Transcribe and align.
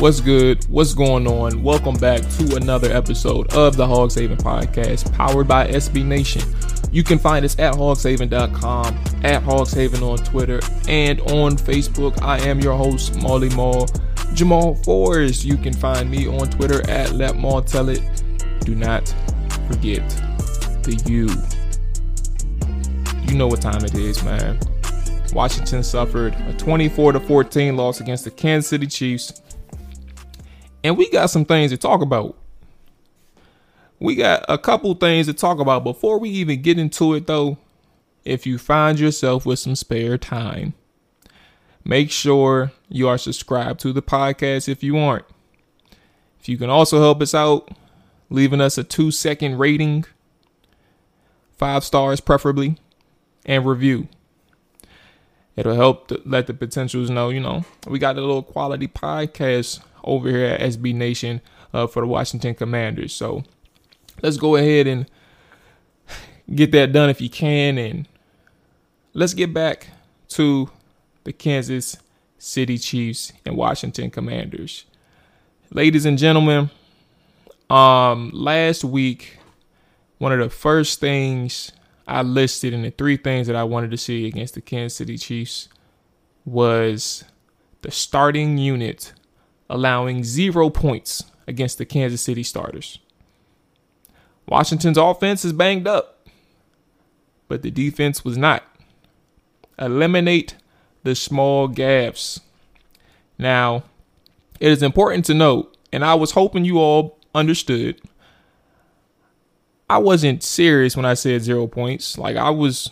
What's 0.00 0.22
good? 0.22 0.64
What's 0.70 0.94
going 0.94 1.26
on? 1.26 1.62
Welcome 1.62 1.94
back 1.96 2.22
to 2.22 2.56
another 2.56 2.90
episode 2.90 3.52
of 3.52 3.76
the 3.76 3.86
Hogs 3.86 4.14
Haven 4.14 4.38
podcast 4.38 5.12
powered 5.12 5.46
by 5.46 5.68
SB 5.68 6.02
Nation. 6.06 6.40
You 6.90 7.04
can 7.04 7.18
find 7.18 7.44
us 7.44 7.58
at 7.58 7.74
hogshaven.com, 7.74 8.86
at 9.24 9.42
hogshaven 9.42 10.00
on 10.00 10.16
Twitter, 10.24 10.60
and 10.88 11.20
on 11.20 11.54
Facebook. 11.54 12.22
I 12.22 12.38
am 12.38 12.60
your 12.60 12.78
host, 12.78 13.14
Molly 13.20 13.50
Mall, 13.50 13.88
Jamual 14.32 14.82
Forrest. 14.86 15.44
You 15.44 15.58
can 15.58 15.74
find 15.74 16.10
me 16.10 16.26
on 16.26 16.48
Twitter 16.48 16.80
at 16.88 17.12
Let 17.12 17.36
Mall 17.36 17.60
Tell 17.60 17.90
It. 17.90 18.00
Do 18.60 18.74
not 18.74 19.06
forget 19.68 20.08
the 20.82 20.98
U. 21.08 21.28
You 23.30 23.36
know 23.36 23.48
what 23.48 23.60
time 23.60 23.84
it 23.84 23.94
is, 23.94 24.24
man. 24.24 24.58
Washington 25.34 25.82
suffered 25.82 26.32
a 26.48 26.54
24 26.54 27.12
to 27.12 27.20
14 27.20 27.76
loss 27.76 28.00
against 28.00 28.24
the 28.24 28.30
Kansas 28.30 28.70
City 28.70 28.86
Chiefs 28.86 29.42
and 30.82 30.96
we 30.96 31.10
got 31.10 31.30
some 31.30 31.44
things 31.44 31.70
to 31.70 31.76
talk 31.76 32.02
about. 32.02 32.36
We 33.98 34.14
got 34.14 34.44
a 34.48 34.56
couple 34.56 34.94
things 34.94 35.26
to 35.26 35.34
talk 35.34 35.58
about 35.58 35.84
before 35.84 36.18
we 36.18 36.30
even 36.30 36.62
get 36.62 36.78
into 36.78 37.14
it, 37.14 37.26
though. 37.26 37.58
If 38.24 38.46
you 38.46 38.58
find 38.58 38.98
yourself 38.98 39.46
with 39.46 39.58
some 39.58 39.76
spare 39.76 40.18
time, 40.18 40.74
make 41.84 42.10
sure 42.10 42.72
you 42.88 43.08
are 43.08 43.18
subscribed 43.18 43.80
to 43.80 43.92
the 43.92 44.02
podcast 44.02 44.68
if 44.68 44.82
you 44.82 44.98
aren't. 44.98 45.24
If 46.38 46.48
you 46.48 46.56
can 46.56 46.70
also 46.70 47.00
help 47.00 47.20
us 47.20 47.34
out, 47.34 47.70
leaving 48.30 48.60
us 48.60 48.78
a 48.78 48.84
two 48.84 49.10
second 49.10 49.58
rating, 49.58 50.06
five 51.56 51.84
stars 51.84 52.20
preferably, 52.20 52.76
and 53.44 53.66
review. 53.66 54.08
It'll 55.56 55.74
help 55.74 56.10
let 56.24 56.46
the 56.46 56.54
potentials 56.54 57.10
know, 57.10 57.28
you 57.28 57.40
know, 57.40 57.64
we 57.86 57.98
got 57.98 58.16
a 58.16 58.20
little 58.20 58.42
quality 58.42 58.88
podcast 58.88 59.80
over 60.04 60.28
here 60.28 60.44
at 60.44 60.60
SB 60.60 60.94
Nation 60.94 61.40
uh, 61.72 61.86
for 61.86 62.00
the 62.00 62.06
Washington 62.06 62.54
Commanders. 62.54 63.14
So 63.14 63.44
let's 64.22 64.36
go 64.36 64.56
ahead 64.56 64.86
and 64.86 65.06
get 66.54 66.72
that 66.72 66.92
done 66.92 67.10
if 67.10 67.20
you 67.20 67.30
can. 67.30 67.78
And 67.78 68.08
let's 69.14 69.34
get 69.34 69.52
back 69.52 69.88
to 70.28 70.70
the 71.24 71.32
Kansas 71.32 71.96
City 72.38 72.78
Chiefs 72.78 73.32
and 73.44 73.56
Washington 73.56 74.10
Commanders. 74.10 74.84
Ladies 75.72 76.06
and 76.06 76.18
gentlemen, 76.18 76.70
um, 77.68 78.30
last 78.32 78.82
week, 78.82 79.38
one 80.18 80.32
of 80.32 80.38
the 80.40 80.50
first 80.50 81.00
things 81.00 81.72
I 82.06 82.22
listed 82.22 82.72
in 82.72 82.82
the 82.82 82.90
three 82.90 83.16
things 83.16 83.46
that 83.46 83.54
I 83.54 83.62
wanted 83.62 83.92
to 83.92 83.96
see 83.96 84.26
against 84.26 84.54
the 84.54 84.60
Kansas 84.60 84.96
City 84.96 85.16
Chiefs 85.16 85.68
was 86.44 87.24
the 87.82 87.90
starting 87.90 88.58
unit 88.58 89.12
allowing 89.70 90.24
zero 90.24 90.68
points 90.68 91.24
against 91.46 91.78
the 91.78 91.86
Kansas 91.86 92.20
City 92.20 92.42
starters. 92.42 92.98
Washington's 94.46 94.98
offense 94.98 95.44
is 95.44 95.52
banged 95.52 95.86
up, 95.86 96.26
but 97.48 97.62
the 97.62 97.70
defense 97.70 98.24
was 98.24 98.36
not. 98.36 98.64
Eliminate 99.78 100.56
the 101.04 101.14
small 101.14 101.68
gaps. 101.68 102.40
Now, 103.38 103.84
it 104.58 104.70
is 104.70 104.82
important 104.82 105.24
to 105.26 105.34
note, 105.34 105.74
and 105.92 106.04
I 106.04 106.14
was 106.14 106.32
hoping 106.32 106.64
you 106.64 106.78
all 106.78 107.16
understood. 107.34 108.00
I 109.88 109.98
wasn't 109.98 110.42
serious 110.42 110.96
when 110.96 111.06
I 111.06 111.14
said 111.14 111.42
zero 111.42 111.66
points. 111.66 112.18
Like 112.18 112.36
I 112.36 112.50
was 112.50 112.90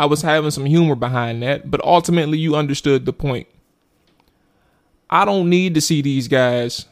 I 0.00 0.06
was 0.06 0.22
having 0.22 0.50
some 0.50 0.66
humor 0.66 0.94
behind 0.94 1.42
that, 1.42 1.70
but 1.70 1.82
ultimately 1.84 2.38
you 2.38 2.56
understood 2.56 3.06
the 3.06 3.12
point. 3.12 3.48
I 5.08 5.24
don't 5.24 5.48
need 5.48 5.74
to 5.74 5.80
see 5.80 6.02
these 6.02 6.28
guys 6.28 6.86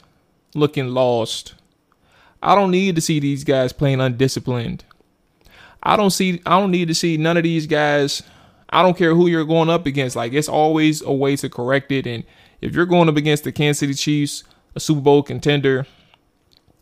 looking 0.54 0.88
lost. 0.88 1.54
I 2.42 2.54
don't 2.54 2.70
need 2.70 2.94
to 2.96 3.00
see 3.00 3.20
these 3.20 3.42
guys 3.42 3.72
playing 3.72 4.00
undisciplined. 4.00 4.84
I 5.82 5.96
don't 5.96 6.10
see 6.10 6.40
I 6.46 6.58
don't 6.58 6.70
need 6.70 6.88
to 6.88 6.94
see 6.94 7.16
none 7.16 7.36
of 7.36 7.42
these 7.42 7.66
guys. 7.66 8.22
I 8.70 8.82
don't 8.82 8.96
care 8.96 9.14
who 9.14 9.26
you're 9.26 9.44
going 9.44 9.70
up 9.70 9.86
against. 9.86 10.16
Like 10.16 10.32
it's 10.32 10.48
always 10.48 11.02
a 11.02 11.12
way 11.12 11.36
to 11.36 11.48
correct 11.48 11.92
it. 11.92 12.06
And 12.06 12.24
if 12.60 12.74
you're 12.74 12.86
going 12.86 13.08
up 13.08 13.16
against 13.16 13.44
the 13.44 13.52
Kansas 13.52 13.80
City 13.80 13.94
Chiefs, 13.94 14.44
a 14.74 14.80
Super 14.80 15.00
Bowl 15.00 15.22
contender, 15.22 15.86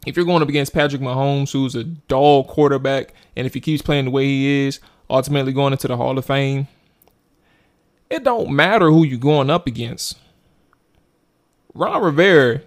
if 0.06 0.16
you're 0.16 0.26
going 0.26 0.42
up 0.42 0.48
against 0.48 0.72
Patrick 0.72 1.02
Mahomes, 1.02 1.52
who's 1.52 1.74
a 1.74 1.84
dog 1.84 2.48
quarterback, 2.48 3.14
and 3.36 3.46
if 3.46 3.54
he 3.54 3.60
keeps 3.60 3.82
playing 3.82 4.06
the 4.06 4.10
way 4.10 4.24
he 4.24 4.66
is, 4.66 4.80
ultimately 5.08 5.52
going 5.52 5.72
into 5.72 5.88
the 5.88 5.96
Hall 5.96 6.16
of 6.18 6.24
Fame, 6.24 6.66
it 8.10 8.24
don't 8.24 8.50
matter 8.50 8.90
who 8.90 9.04
you're 9.04 9.18
going 9.18 9.50
up 9.50 9.66
against. 9.66 10.18
Ron 11.74 12.02
Rivera 12.02 12.62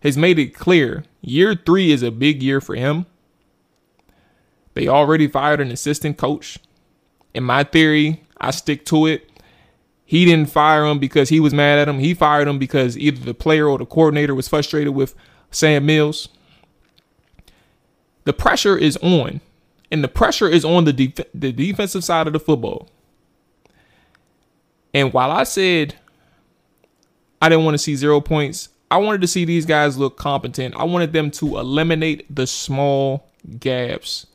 has 0.00 0.16
made 0.16 0.38
it 0.38 0.54
clear 0.54 1.04
year 1.20 1.54
three 1.54 1.90
is 1.90 2.02
a 2.02 2.10
big 2.10 2.42
year 2.42 2.60
for 2.60 2.74
him. 2.74 3.06
They 4.74 4.88
already 4.88 5.26
fired 5.26 5.60
an 5.60 5.70
assistant 5.70 6.18
coach. 6.18 6.58
In 7.34 7.44
my 7.44 7.64
theory, 7.64 8.24
I 8.38 8.50
stick 8.50 8.84
to 8.86 9.06
it. 9.06 9.30
He 10.04 10.24
didn't 10.24 10.50
fire 10.50 10.84
him 10.84 10.98
because 10.98 11.30
he 11.30 11.40
was 11.40 11.52
mad 11.54 11.78
at 11.78 11.88
him. 11.88 11.98
He 11.98 12.14
fired 12.14 12.46
him 12.46 12.58
because 12.58 12.96
either 12.96 13.24
the 13.24 13.34
player 13.34 13.66
or 13.66 13.78
the 13.78 13.86
coordinator 13.86 14.34
was 14.34 14.48
frustrated 14.48 14.94
with 14.94 15.14
Sam 15.50 15.86
Mills. 15.86 16.28
The 18.24 18.32
pressure 18.32 18.76
is 18.76 18.96
on, 18.98 19.40
and 19.90 20.04
the 20.04 20.08
pressure 20.08 20.48
is 20.48 20.64
on 20.64 20.84
the 20.84 20.92
def- 20.92 21.26
the 21.32 21.52
defensive 21.52 22.04
side 22.04 22.26
of 22.26 22.32
the 22.32 22.40
football. 22.40 22.88
And 24.92 25.12
while 25.12 25.30
I 25.30 25.44
said 25.44 25.96
I 27.40 27.48
didn't 27.48 27.64
want 27.64 27.74
to 27.74 27.78
see 27.78 27.96
zero 27.96 28.20
points. 28.20 28.70
I 28.90 28.98
wanted 28.98 29.20
to 29.20 29.26
see 29.26 29.44
these 29.44 29.66
guys 29.66 29.98
look 29.98 30.16
competent. 30.16 30.76
I 30.76 30.84
wanted 30.84 31.12
them 31.12 31.30
to 31.32 31.58
eliminate 31.58 32.34
the 32.34 32.46
small 32.46 33.28
gaps. 33.58 34.26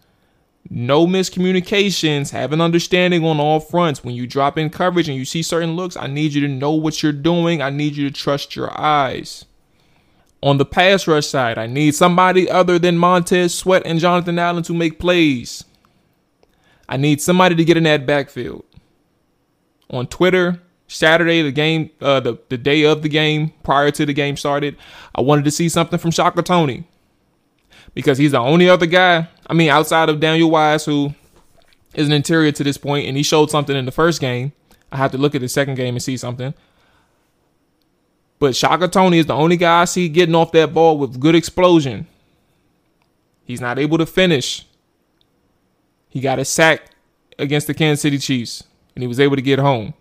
No 0.69 1.07
miscommunications. 1.07 2.31
Have 2.31 2.53
an 2.53 2.61
understanding 2.61 3.25
on 3.25 3.39
all 3.39 3.59
fronts. 3.59 4.03
When 4.03 4.15
you 4.15 4.27
drop 4.27 4.57
in 4.57 4.69
coverage 4.69 5.09
and 5.09 5.17
you 5.17 5.25
see 5.25 5.41
certain 5.41 5.75
looks, 5.75 5.97
I 5.97 6.07
need 6.07 6.33
you 6.33 6.41
to 6.41 6.47
know 6.47 6.71
what 6.71 7.01
you're 7.01 7.11
doing. 7.11 7.61
I 7.61 7.69
need 7.69 7.95
you 7.95 8.09
to 8.09 8.13
trust 8.13 8.55
your 8.55 8.77
eyes. 8.79 9.45
On 10.43 10.57
the 10.57 10.65
pass 10.65 11.07
rush 11.07 11.27
side, 11.27 11.57
I 11.57 11.67
need 11.67 11.93
somebody 11.93 12.49
other 12.49 12.79
than 12.79 12.97
Montez 12.97 13.53
Sweat 13.53 13.83
and 13.85 13.99
Jonathan 13.99 14.39
Allen 14.39 14.63
to 14.63 14.73
make 14.73 14.99
plays. 14.99 15.63
I 16.89 16.97
need 16.97 17.21
somebody 17.21 17.55
to 17.55 17.63
get 17.63 17.77
in 17.77 17.83
that 17.83 18.05
backfield. 18.05 18.65
On 19.89 20.07
Twitter, 20.07 20.61
Saturday, 20.93 21.41
the 21.41 21.51
game, 21.51 21.89
uh, 22.01 22.19
the, 22.19 22.37
the 22.49 22.57
day 22.57 22.83
of 22.83 23.01
the 23.01 23.09
game, 23.09 23.53
prior 23.63 23.91
to 23.91 24.05
the 24.05 24.13
game 24.13 24.35
started, 24.37 24.75
I 25.15 25.21
wanted 25.21 25.45
to 25.45 25.51
see 25.51 25.69
something 25.69 25.97
from 25.97 26.11
Shaka 26.11 26.41
Toney 26.41 26.85
because 27.93 28.17
he's 28.17 28.31
the 28.31 28.39
only 28.39 28.69
other 28.69 28.85
guy. 28.85 29.27
I 29.47 29.53
mean, 29.53 29.69
outside 29.69 30.09
of 30.09 30.19
Daniel 30.19 30.51
Wise, 30.51 30.85
who 30.85 31.13
is 31.93 32.07
an 32.07 32.13
interior 32.13 32.51
to 32.51 32.63
this 32.63 32.77
point, 32.77 33.07
and 33.07 33.17
he 33.17 33.23
showed 33.23 33.49
something 33.49 33.75
in 33.75 33.85
the 33.85 33.91
first 33.91 34.21
game. 34.21 34.53
I 34.91 34.97
have 34.97 35.11
to 35.11 35.17
look 35.17 35.35
at 35.35 35.41
the 35.41 35.49
second 35.49 35.75
game 35.75 35.95
and 35.95 36.03
see 36.03 36.17
something. 36.17 36.53
But 38.39 38.55
Shaka 38.55 38.87
Toney 38.87 39.19
is 39.19 39.27
the 39.27 39.35
only 39.35 39.55
guy 39.55 39.81
I 39.81 39.85
see 39.85 40.09
getting 40.09 40.35
off 40.35 40.51
that 40.53 40.73
ball 40.73 40.97
with 40.97 41.19
good 41.19 41.35
explosion. 41.35 42.07
He's 43.43 43.61
not 43.61 43.77
able 43.77 43.97
to 43.97 44.05
finish. 44.05 44.65
He 46.09 46.19
got 46.19 46.39
a 46.39 46.45
sack 46.45 46.91
against 47.37 47.67
the 47.67 47.73
Kansas 47.73 48.01
City 48.01 48.17
Chiefs, 48.17 48.63
and 48.95 49.03
he 49.03 49.07
was 49.07 49.19
able 49.19 49.35
to 49.35 49.41
get 49.41 49.59
home. 49.59 49.93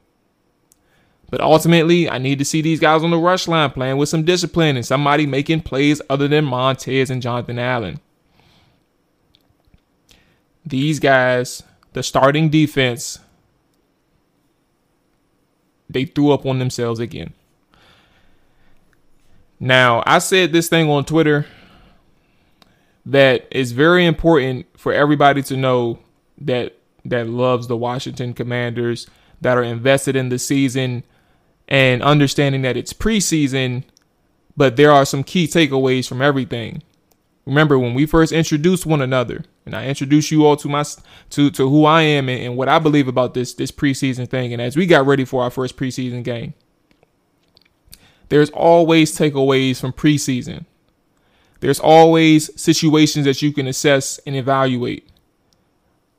But 1.31 1.41
ultimately, 1.41 2.11
I 2.11 2.19
need 2.19 2.41
to 2.41 2.45
see 2.45 2.61
these 2.61 2.81
guys 2.81 3.05
on 3.05 3.11
the 3.11 3.19
rush 3.19 3.47
line 3.47 3.71
playing 3.71 3.97
with 3.97 4.09
some 4.09 4.25
discipline 4.25 4.77
and 4.77 4.85
somebody 4.85 5.27
making 5.27 5.63
plays 5.63 6.03
other 6.11 6.27
than 6.27 6.45
Montez 6.45 7.09
and 7.09 7.23
Jonathan 7.23 7.59
Allen. 7.59 8.01
These 10.67 10.99
guys, 10.99 11.63
the 11.93 12.03
starting 12.03 12.51
defense, 12.51 13.21
they 15.89 16.05
threw 16.05 16.33
up 16.33 16.45
on 16.45 16.59
themselves 16.59 16.99
again. 16.99 17.33
Now, 19.61 20.03
I 20.07 20.19
said 20.19 20.53
this 20.53 20.69
thing 20.69 20.91
on 20.91 21.05
Twitter 21.05 21.47
that 23.07 23.47
it's 23.51 23.71
very 23.71 24.05
important 24.05 24.67
for 24.77 24.93
everybody 24.93 25.43
to 25.43 25.57
know 25.57 25.99
that 26.39 26.77
that 27.05 27.29
loves 27.29 27.67
the 27.67 27.77
Washington 27.77 28.35
Commanders 28.35 29.07
that 29.41 29.57
are 29.57 29.63
invested 29.63 30.17
in 30.17 30.29
the 30.29 30.39
season 30.39 31.03
and 31.71 32.03
understanding 32.03 32.63
that 32.63 32.77
it's 32.77 32.93
preseason, 32.93 33.85
but 34.57 34.77
there 34.77 34.91
are 34.91 35.05
some 35.05 35.23
key 35.23 35.47
takeaways 35.47 36.09
from 36.09 36.21
everything. 36.21 36.83
Remember 37.47 37.79
when 37.79 37.95
we 37.95 38.07
first 38.07 38.33
introduced 38.33 38.85
one 38.85 39.01
another, 39.01 39.45
and 39.65 39.75
I 39.75 39.87
introduced 39.87 40.31
you 40.31 40.45
all 40.45 40.57
to 40.57 40.69
my 40.69 40.85
to 41.31 41.51
to 41.51 41.69
who 41.69 41.85
I 41.85 42.03
am 42.03 42.29
and, 42.29 42.43
and 42.43 42.57
what 42.57 42.69
I 42.69 42.79
believe 42.79 43.09
about 43.09 43.35
this 43.35 43.55
this 43.55 43.71
preseason 43.71 44.29
thing, 44.29 44.53
and 44.53 44.61
as 44.61 44.77
we 44.77 44.87
got 44.87 45.07
ready 45.07 45.25
for 45.25 45.43
our 45.43 45.51
first 45.51 45.77
preseason 45.77 46.23
game, 46.23 46.55
there's 48.29 48.51
always 48.51 49.17
takeaways 49.17 49.81
from 49.81 49.93
preseason. 49.93 50.67
There's 51.61 51.81
always 51.81 52.51
situations 52.61 53.27
that 53.27 53.43
you 53.43 53.53
can 53.53 53.67
assess 53.67 54.19
and 54.27 54.35
evaluate. 54.35 55.09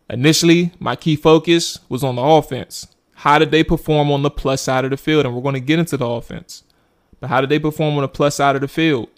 Initially, 0.09 0.71
my 0.79 0.95
key 0.95 1.15
focus 1.15 1.79
was 1.89 2.03
on 2.03 2.15
the 2.15 2.21
offense. 2.21 2.87
How 3.21 3.37
did 3.37 3.51
they 3.51 3.63
perform 3.63 4.09
on 4.09 4.23
the 4.23 4.31
plus 4.31 4.63
side 4.63 4.83
of 4.83 4.89
the 4.89 4.97
field? 4.97 5.27
And 5.27 5.35
we're 5.35 5.43
going 5.43 5.53
to 5.53 5.59
get 5.59 5.77
into 5.77 5.95
the 5.95 6.07
offense. 6.07 6.63
But 7.19 7.29
how 7.29 7.39
did 7.39 7.51
they 7.51 7.59
perform 7.59 7.93
on 7.93 8.01
the 8.01 8.07
plus 8.07 8.33
side 8.33 8.55
of 8.55 8.61
the 8.61 8.67
field? 8.67 9.09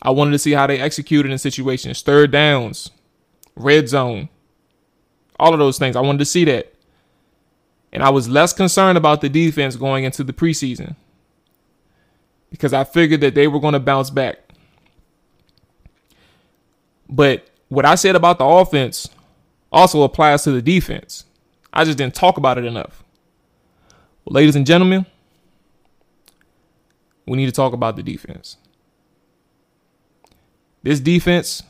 I 0.00 0.10
wanted 0.10 0.30
to 0.30 0.38
see 0.38 0.52
how 0.52 0.68
they 0.68 0.78
executed 0.78 1.32
in 1.32 1.38
situations, 1.38 2.02
third 2.02 2.30
downs, 2.30 2.92
red 3.56 3.88
zone, 3.88 4.28
all 5.40 5.54
of 5.54 5.58
those 5.58 5.76
things. 5.76 5.96
I 5.96 6.00
wanted 6.02 6.20
to 6.20 6.24
see 6.24 6.44
that. 6.44 6.72
And 7.92 8.00
I 8.00 8.10
was 8.10 8.28
less 8.28 8.52
concerned 8.52 8.96
about 8.96 9.22
the 9.22 9.28
defense 9.28 9.74
going 9.74 10.04
into 10.04 10.22
the 10.22 10.32
preseason 10.32 10.94
because 12.50 12.72
I 12.72 12.84
figured 12.84 13.22
that 13.22 13.34
they 13.34 13.48
were 13.48 13.58
going 13.58 13.72
to 13.72 13.80
bounce 13.80 14.10
back. 14.10 14.38
But 17.08 17.50
what 17.70 17.84
I 17.84 17.96
said 17.96 18.14
about 18.14 18.38
the 18.38 18.44
offense 18.44 19.08
also 19.72 20.04
applies 20.04 20.44
to 20.44 20.52
the 20.52 20.62
defense. 20.62 21.24
I 21.72 21.84
just 21.84 21.98
didn't 21.98 22.14
talk 22.14 22.36
about 22.36 22.58
it 22.58 22.64
enough. 22.64 23.04
Well, 24.24 24.34
ladies 24.34 24.56
and 24.56 24.66
gentlemen, 24.66 25.06
we 27.26 27.36
need 27.36 27.46
to 27.46 27.52
talk 27.52 27.72
about 27.72 27.96
the 27.96 28.02
defense. 28.02 28.56
This 30.82 31.00
defense 31.00 31.62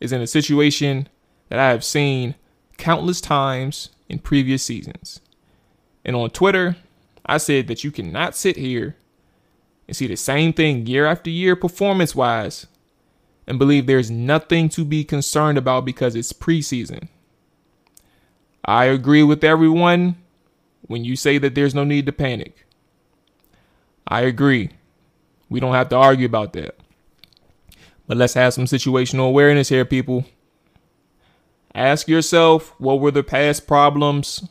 is 0.00 0.12
in 0.12 0.20
a 0.20 0.26
situation 0.26 1.08
that 1.48 1.58
I 1.58 1.70
have 1.70 1.84
seen 1.84 2.34
countless 2.76 3.20
times 3.20 3.90
in 4.08 4.18
previous 4.18 4.62
seasons. 4.62 5.20
And 6.04 6.16
on 6.16 6.30
Twitter, 6.30 6.76
I 7.24 7.38
said 7.38 7.68
that 7.68 7.84
you 7.84 7.90
cannot 7.90 8.36
sit 8.36 8.56
here 8.56 8.96
and 9.86 9.96
see 9.96 10.06
the 10.06 10.16
same 10.16 10.52
thing 10.52 10.86
year 10.86 11.06
after 11.06 11.30
year 11.30 11.56
performance 11.56 12.14
wise 12.14 12.66
and 13.46 13.58
believe 13.58 13.86
there's 13.86 14.10
nothing 14.10 14.68
to 14.70 14.84
be 14.84 15.04
concerned 15.04 15.58
about 15.58 15.84
because 15.84 16.14
it's 16.14 16.32
preseason. 16.32 17.08
I 18.64 18.84
agree 18.86 19.22
with 19.22 19.42
everyone 19.42 20.16
when 20.82 21.04
you 21.04 21.16
say 21.16 21.38
that 21.38 21.54
there's 21.54 21.74
no 21.74 21.84
need 21.84 22.06
to 22.06 22.12
panic. 22.12 22.66
I 24.06 24.22
agree. 24.22 24.70
We 25.48 25.60
don't 25.60 25.74
have 25.74 25.88
to 25.90 25.96
argue 25.96 26.26
about 26.26 26.52
that. 26.54 26.76
But 28.06 28.16
let's 28.16 28.34
have 28.34 28.54
some 28.54 28.64
situational 28.64 29.28
awareness 29.28 29.68
here, 29.68 29.84
people. 29.84 30.24
Ask 31.74 32.08
yourself 32.08 32.74
what 32.78 33.00
were 33.00 33.10
the 33.10 33.22
past 33.22 33.66
problems? 33.66 34.46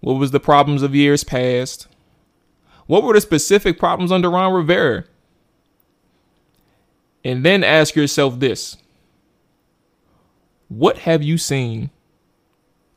What 0.00 0.14
was 0.14 0.32
the 0.32 0.40
problems 0.40 0.82
of 0.82 0.94
years 0.94 1.24
past? 1.24 1.86
What 2.86 3.02
were 3.02 3.14
the 3.14 3.20
specific 3.20 3.78
problems 3.78 4.12
under 4.12 4.30
Ron 4.30 4.52
Rivera? 4.52 5.04
And 7.24 7.44
then 7.44 7.64
ask 7.64 7.96
yourself 7.96 8.38
this 8.38 8.76
What 10.68 10.98
have 10.98 11.22
you 11.22 11.38
seen 11.38 11.90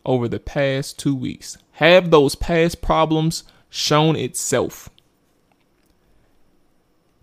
over 0.08 0.28
the 0.28 0.40
past 0.40 0.98
two 0.98 1.14
weeks? 1.14 1.58
Have 1.74 2.10
those 2.10 2.34
past 2.34 2.82
problems 2.82 3.44
shown 3.70 4.16
itself? 4.16 4.90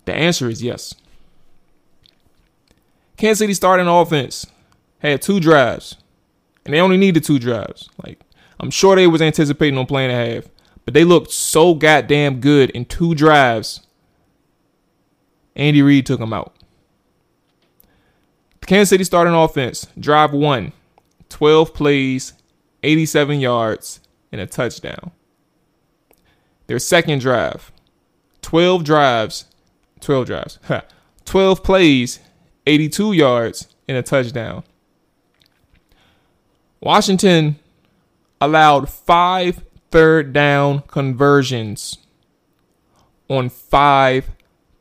The 0.05 0.15
answer 0.15 0.49
is 0.49 0.63
yes. 0.63 0.95
Kansas 3.17 3.39
City 3.39 3.55
starting 3.55 3.89
offense 3.89 4.47
had 4.99 5.23
two 5.23 5.41
drives, 5.41 5.97
and 6.65 6.75
they 6.75 6.81
only 6.81 6.97
needed 6.97 7.25
two 7.25 7.39
drives. 7.39 7.89
Like 8.05 8.21
I'm 8.61 8.71
sure 8.71 8.97
they 8.97 9.07
was 9.07 9.23
anticipating 9.23 9.79
on 9.79 9.87
playing 9.87 10.11
a 10.11 10.35
half, 10.35 10.45
but 10.85 10.95
they 10.95 11.05
looked 11.05 11.31
so 11.31 11.75
goddamn 11.75 12.41
good 12.41 12.71
in 12.71 12.85
two 12.85 13.15
drives. 13.15 13.81
Andy 15.57 15.83
Reid 15.83 16.07
took 16.07 16.21
them 16.21 16.33
out. 16.33 16.55
The 18.61 18.67
Kansas 18.67 18.91
City 18.91 19.05
starting 19.05 19.35
offense, 19.35 19.87
drive 19.99 20.33
one, 20.33 20.73
12 21.29 21.75
plays, 21.75 22.33
87 22.85 23.41
yards, 23.41 24.01
and 24.31 24.41
a 24.41 24.47
touchdown. 24.47 25.11
Their 26.67 26.79
second 26.79 27.21
drive, 27.21 27.73
12 28.43 28.85
drives, 28.85 29.47
12 30.01 30.27
drives, 30.27 30.59
12 31.25 31.63
plays, 31.63 32.21
82 32.67 33.13
yards, 33.13 33.69
and 33.89 33.97
a 33.97 34.03
touchdown. 34.03 34.65
Washington 36.81 37.57
allowed 38.41 38.91
five 38.91 39.65
third 39.91 40.33
down 40.33 40.83
conversions 40.83 41.99
on 43.29 43.49
five 43.49 44.31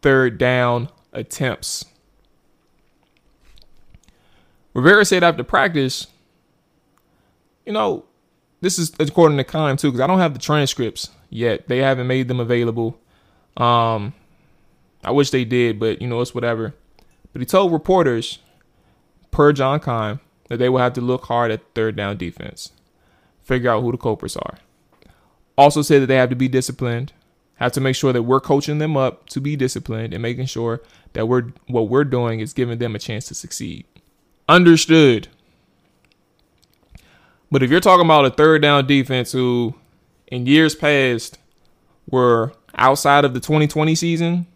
third 0.01 0.37
down 0.37 0.89
attempts. 1.13 1.85
Rivera 4.73 5.05
said 5.05 5.23
after 5.23 5.43
practice, 5.43 6.07
you 7.65 7.73
know, 7.73 8.05
this 8.61 8.79
is 8.79 8.91
according 8.99 9.37
to 9.37 9.43
Keim 9.43 9.77
too, 9.77 9.91
because 9.91 10.01
I 10.01 10.07
don't 10.07 10.19
have 10.19 10.33
the 10.33 10.39
transcripts 10.39 11.09
yet. 11.29 11.67
They 11.67 11.79
haven't 11.79 12.07
made 12.07 12.27
them 12.27 12.39
available. 12.39 12.97
Um, 13.57 14.13
I 15.03 15.11
wish 15.11 15.29
they 15.31 15.45
did, 15.45 15.79
but 15.79 16.01
you 16.01 16.07
know, 16.07 16.21
it's 16.21 16.33
whatever. 16.33 16.73
But 17.31 17.41
he 17.41 17.45
told 17.45 17.73
reporters, 17.73 18.39
per 19.31 19.51
John 19.51 19.79
Keim, 19.79 20.19
that 20.47 20.57
they 20.57 20.69
will 20.69 20.79
have 20.79 20.93
to 20.93 21.01
look 21.01 21.25
hard 21.25 21.51
at 21.51 21.61
third 21.73 21.95
down 21.95 22.17
defense, 22.17 22.71
figure 23.41 23.69
out 23.69 23.81
who 23.81 23.91
the 23.91 23.97
culprits 23.97 24.37
are. 24.37 24.59
Also 25.57 25.81
said 25.81 26.01
that 26.01 26.05
they 26.07 26.15
have 26.15 26.29
to 26.29 26.35
be 26.35 26.47
disciplined, 26.47 27.11
have 27.55 27.71
to 27.73 27.81
make 27.81 27.95
sure 27.95 28.13
that 28.13 28.23
we're 28.23 28.39
coaching 28.39 28.77
them 28.77 28.95
up 28.95 29.27
to 29.29 29.41
be 29.41 29.55
disciplined 29.55 30.13
and 30.13 30.21
making 30.21 30.45
sure 30.45 30.81
that 31.13 31.27
we're 31.27 31.51
what 31.67 31.89
we're 31.89 32.03
doing 32.03 32.39
is 32.39 32.53
giving 32.53 32.79
them 32.79 32.95
a 32.95 32.99
chance 32.99 33.27
to 33.27 33.35
succeed. 33.35 33.85
Understood. 34.47 35.27
But 37.53 37.61
if 37.61 37.69
you're 37.69 37.81
talking 37.81 38.07
about 38.07 38.25
a 38.25 38.31
third 38.31 38.63
down 38.63 38.87
defense 38.87 39.31
who 39.31 39.75
in 40.25 40.47
years 40.47 40.73
past 40.73 41.37
were 42.09 42.51
outside 42.73 43.25
of 43.25 43.35
the 43.35 43.39
2020 43.39 43.93
season 43.93 44.47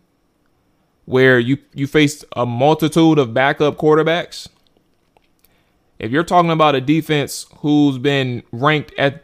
where 1.05 1.37
you 1.37 1.59
you 1.75 1.85
faced 1.85 2.25
a 2.35 2.43
multitude 2.43 3.19
of 3.19 3.35
backup 3.35 3.77
quarterbacks, 3.77 4.47
if 5.99 6.09
you're 6.09 6.23
talking 6.23 6.49
about 6.49 6.73
a 6.73 6.81
defense 6.81 7.45
who's 7.57 7.99
been 7.99 8.41
ranked 8.51 8.91
at 8.97 9.23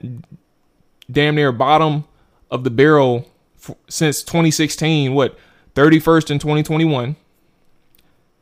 damn 1.12 1.34
near 1.34 1.52
bottom 1.52 2.06
of 2.52 2.64
the 2.64 2.70
barrel 2.70 3.28
f- 3.58 3.76
since 3.90 4.22
2016, 4.22 5.16
what 5.16 5.36
31st 5.74 6.30
in 6.30 6.38
2021, 6.38 7.16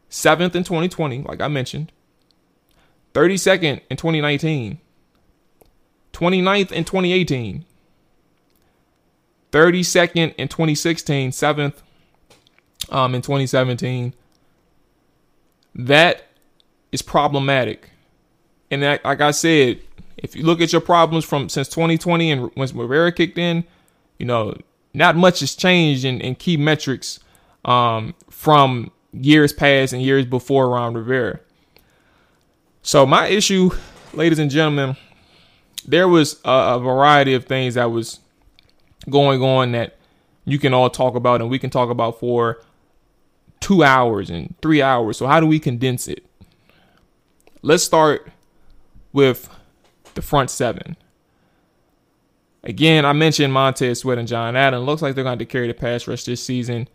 7th 0.09 0.55
in 0.55 0.63
2020, 0.65 1.21
like 1.21 1.39
I 1.39 1.47
mentioned, 1.47 1.93
32nd 3.13 3.79
in 3.89 3.95
2019, 3.95 4.81
29th 6.13 6.71
in 6.71 6.83
2018, 6.83 7.65
32nd 9.51 10.35
in 10.35 10.47
2016, 10.47 11.31
7th 11.31 11.73
um, 12.89 13.15
in 13.15 13.21
2017. 13.21 14.13
That 15.73 16.27
is 16.91 17.01
problematic. 17.01 17.89
And 18.69 18.83
that, 18.83 19.03
like 19.03 19.21
I 19.21 19.31
said, 19.31 19.79
if 20.17 20.35
you 20.35 20.43
look 20.43 20.61
at 20.61 20.71
your 20.71 20.81
problems 20.81 21.25
from 21.25 21.49
since 21.49 21.67
2020 21.69 22.31
and 22.31 22.51
when 22.55 22.69
Rivera 22.75 23.11
kicked 23.11 23.37
in, 23.37 23.65
you 24.17 24.25
know, 24.25 24.55
not 24.93 25.15
much 25.15 25.39
has 25.39 25.55
changed 25.55 26.05
in, 26.05 26.21
in 26.21 26.35
key 26.35 26.57
metrics 26.57 27.19
um, 27.65 28.13
from 28.29 28.91
years 29.13 29.53
past 29.53 29.93
and 29.93 30.01
years 30.01 30.25
before 30.25 30.69
Ron 30.69 30.93
Rivera. 30.93 31.39
So 32.81 33.05
my 33.05 33.27
issue, 33.27 33.71
ladies 34.13 34.39
and 34.39 34.49
gentlemen, 34.51 34.97
there 35.83 36.07
was 36.07 36.39
a, 36.45 36.75
a 36.75 36.79
variety 36.79 37.33
of 37.33 37.45
things 37.45 37.75
that 37.75 37.91
was 37.91 38.19
going 39.09 39.41
on 39.41 39.71
that 39.71 39.97
you 40.45 40.59
can 40.59 40.73
all 40.73 40.89
talk 40.89 41.15
about 41.15 41.41
and 41.41 41.49
we 41.49 41.59
can 41.59 41.69
talk 41.69 41.89
about 41.89 42.19
for 42.19 42.61
two 43.59 43.83
hours 43.83 44.29
and 44.29 44.55
three 44.61 44.81
hours. 44.81 45.17
So, 45.17 45.27
how 45.27 45.39
do 45.39 45.45
we 45.45 45.59
condense 45.59 46.07
it? 46.07 46.25
Let's 47.61 47.83
start 47.83 48.29
with 49.13 49.49
the 50.15 50.21
front 50.21 50.49
seven. 50.49 50.97
Again, 52.63 53.05
I 53.05 53.13
mentioned 53.13 53.53
Montez 53.53 53.99
Sweat 53.99 54.17
and 54.17 54.27
John 54.27 54.55
Allen. 54.55 54.81
Looks 54.81 55.01
like 55.01 55.15
they're 55.15 55.23
going 55.23 55.39
to 55.39 55.45
carry 55.45 55.67
the 55.67 55.73
pass 55.73 56.07
rush 56.07 56.25
this 56.25 56.43
season. 56.43 56.87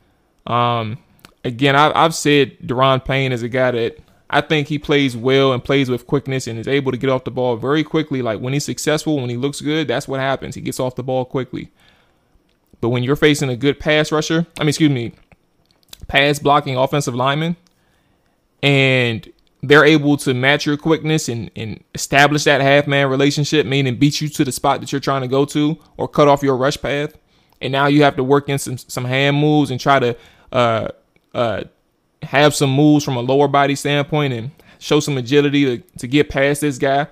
Um, 0.46 0.98
again, 1.44 1.74
I, 1.74 2.02
have 2.02 2.14
said 2.14 2.58
Daron 2.60 3.04
Payne 3.04 3.32
is 3.32 3.42
a 3.42 3.48
guy 3.48 3.72
that 3.72 3.98
I 4.28 4.40
think 4.40 4.68
he 4.68 4.78
plays 4.78 5.16
well 5.16 5.52
and 5.52 5.62
plays 5.62 5.88
with 5.88 6.06
quickness 6.06 6.46
and 6.46 6.58
is 6.58 6.66
able 6.66 6.90
to 6.90 6.98
get 6.98 7.10
off 7.10 7.24
the 7.24 7.30
ball 7.30 7.56
very 7.56 7.84
quickly. 7.84 8.22
Like 8.22 8.40
when 8.40 8.52
he's 8.52 8.64
successful, 8.64 9.16
when 9.16 9.30
he 9.30 9.36
looks 9.36 9.60
good, 9.60 9.86
that's 9.86 10.08
what 10.08 10.20
happens. 10.20 10.54
He 10.54 10.60
gets 10.60 10.80
off 10.80 10.96
the 10.96 11.04
ball 11.04 11.24
quickly. 11.24 11.70
But 12.80 12.88
when 12.88 13.02
you're 13.02 13.16
facing 13.16 13.48
a 13.48 13.56
good 13.56 13.78
pass 13.78 14.10
rusher, 14.10 14.46
I 14.58 14.62
mean, 14.62 14.70
excuse 14.70 14.90
me, 14.90 15.12
pass 16.08 16.38
blocking 16.38 16.76
offensive 16.76 17.14
lineman, 17.14 17.56
and 18.62 19.30
they're 19.62 19.84
able 19.84 20.16
to 20.18 20.34
match 20.34 20.66
your 20.66 20.76
quickness 20.76 21.28
and, 21.28 21.50
and 21.56 21.82
establish 21.94 22.44
that 22.44 22.60
half 22.60 22.86
man 22.86 23.08
relationship, 23.08 23.66
meaning 23.66 23.96
beat 23.96 24.20
you 24.20 24.28
to 24.28 24.44
the 24.44 24.52
spot 24.52 24.80
that 24.80 24.92
you're 24.92 25.00
trying 25.00 25.22
to 25.22 25.28
go 25.28 25.44
to 25.44 25.78
or 25.96 26.08
cut 26.08 26.28
off 26.28 26.42
your 26.42 26.56
rush 26.56 26.80
path. 26.80 27.16
And 27.60 27.72
now 27.72 27.86
you 27.86 28.02
have 28.02 28.16
to 28.16 28.24
work 28.24 28.48
in 28.48 28.58
some, 28.58 28.76
some 28.76 29.04
hand 29.04 29.36
moves 29.36 29.70
and 29.70 29.80
try 29.80 29.98
to 29.98 30.16
uh, 30.52 30.88
uh, 31.34 31.64
have 32.22 32.54
some 32.54 32.70
moves 32.70 33.04
from 33.04 33.16
a 33.16 33.20
lower 33.20 33.48
body 33.48 33.74
standpoint 33.74 34.32
and 34.32 34.50
show 34.78 35.00
some 35.00 35.18
agility 35.18 35.78
to, 35.78 35.98
to 35.98 36.06
get 36.06 36.28
past 36.28 36.60
this 36.60 36.78
guy. 36.78 37.06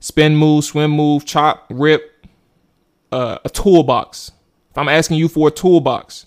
Spin 0.00 0.36
move, 0.36 0.64
swim 0.64 0.90
move, 0.90 1.24
chop, 1.24 1.66
rip, 1.70 2.26
uh, 3.10 3.38
a 3.44 3.48
toolbox. 3.48 4.32
If 4.70 4.78
I'm 4.78 4.88
asking 4.88 5.18
you 5.18 5.28
for 5.28 5.48
a 5.48 5.50
toolbox, 5.50 6.26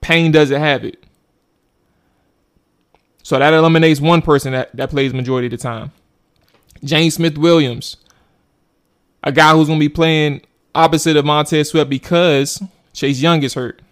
Payne 0.00 0.32
doesn't 0.32 0.60
have 0.60 0.84
it. 0.84 1.04
So 3.22 3.38
that 3.38 3.54
eliminates 3.54 4.00
one 4.00 4.22
person 4.22 4.52
that, 4.52 4.74
that 4.74 4.90
plays 4.90 5.12
majority 5.12 5.46
of 5.46 5.50
the 5.52 5.56
time. 5.58 5.92
James 6.82 7.14
Smith 7.14 7.36
Williams, 7.36 7.96
a 9.22 9.32
guy 9.32 9.52
who's 9.52 9.66
going 9.66 9.78
to 9.78 9.84
be 9.84 9.88
playing 9.88 10.42
opposite 10.74 11.16
of 11.16 11.24
Montez 11.24 11.70
Sweat 11.70 11.88
because 11.88 12.62
Chase 12.92 13.20
Young 13.20 13.42
is 13.42 13.54
hurt. 13.54 13.82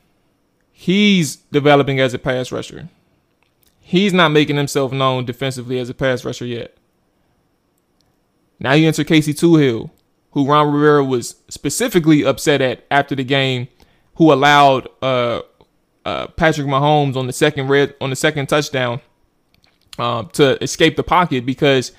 He's 0.72 1.36
developing 1.36 2.00
as 2.00 2.14
a 2.14 2.18
pass 2.18 2.52
rusher. 2.52 2.88
He's 3.88 4.12
not 4.12 4.33
making 4.33 4.57
himself 4.57 4.90
known 4.90 5.26
defensively 5.26 5.78
as 5.78 5.88
a 5.88 5.95
pass 5.95 6.25
rusher 6.25 6.45
yet. 6.45 6.76
Now 8.59 8.73
you 8.73 8.88
enter 8.88 9.05
Casey 9.05 9.33
Toohill, 9.33 9.90
who 10.33 10.45
Ron 10.45 10.73
Rivera 10.73 11.05
was 11.05 11.37
specifically 11.49 12.25
upset 12.25 12.61
at 12.61 12.85
after 12.90 13.14
the 13.14 13.23
game, 13.23 13.69
who 14.16 14.33
allowed 14.33 14.88
uh, 15.00 15.43
uh, 16.05 16.26
Patrick 16.26 16.66
Mahomes 16.66 17.14
on 17.14 17.28
the 17.28 17.33
second 17.33 17.69
red 17.69 17.95
on 18.00 18.11
the 18.11 18.16
second 18.16 18.49
touchdown 18.49 19.00
uh, 20.00 20.25
to 20.33 20.61
escape 20.61 20.97
the 20.97 21.05
pocket 21.05 21.47
because 21.47 21.93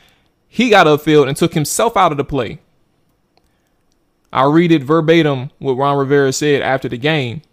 he 0.46 0.70
got 0.70 0.88
upfield 0.88 1.30
and 1.30 1.38
took 1.38 1.54
himself 1.54 1.96
out 1.96 2.12
of 2.12 2.18
the 2.18 2.26
play. 2.26 2.60
I'll 4.34 4.52
read 4.52 4.74
it 4.74 4.84
verbatim 4.84 5.52
what 5.60 5.78
Ron 5.78 5.98
Rivera 5.98 6.34
said 6.34 6.62
after 6.62 6.90
the 6.90 6.98
game. 6.98 7.44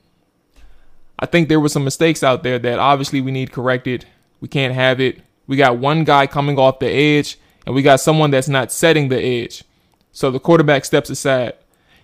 I 1.21 1.27
think 1.27 1.49
there 1.49 1.61
were 1.61 1.69
some 1.69 1.85
mistakes 1.85 2.25
out 2.25 2.43
there 2.43 2.59
that 2.59 2.81
obviously 2.81 3.21
we 3.21 3.31
need 3.31 3.53
corrected. 3.53 4.07
We 4.45 4.49
can't 4.49 4.75
have 4.75 5.01
it. 5.01 5.23
We 5.47 5.57
got 5.57 5.79
one 5.79 6.05
guy 6.05 6.27
coming 6.27 6.59
off 6.59 6.79
the 6.79 6.87
edge, 6.87 7.39
and 7.65 7.75
we 7.75 7.81
got 7.81 8.01
someone 8.01 8.31
that's 8.31 8.47
not 8.47 8.71
setting 8.71 9.09
the 9.09 9.19
edge. 9.19 9.65
So 10.13 10.31
the 10.31 10.39
quarterback 10.39 10.85
steps 10.85 11.09
aside. 11.09 11.55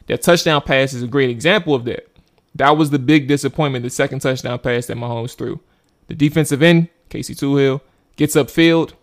That 0.06 0.22
touchdown 0.22 0.62
pass 0.62 0.94
is 0.94 1.02
a 1.02 1.06
great 1.06 1.28
example 1.28 1.74
of 1.74 1.84
that. 1.84 2.08
That 2.54 2.78
was 2.78 2.88
the 2.88 2.98
big 2.98 3.28
disappointment, 3.28 3.82
the 3.82 3.90
second 3.90 4.20
touchdown 4.20 4.58
pass 4.58 4.86
that 4.86 4.96
Mahomes 4.96 5.36
threw. 5.36 5.60
The 6.08 6.14
defensive 6.14 6.62
end, 6.62 6.88
Casey 7.10 7.34
Toohill, 7.34 7.82
gets 8.16 8.36
upfield, 8.36 8.94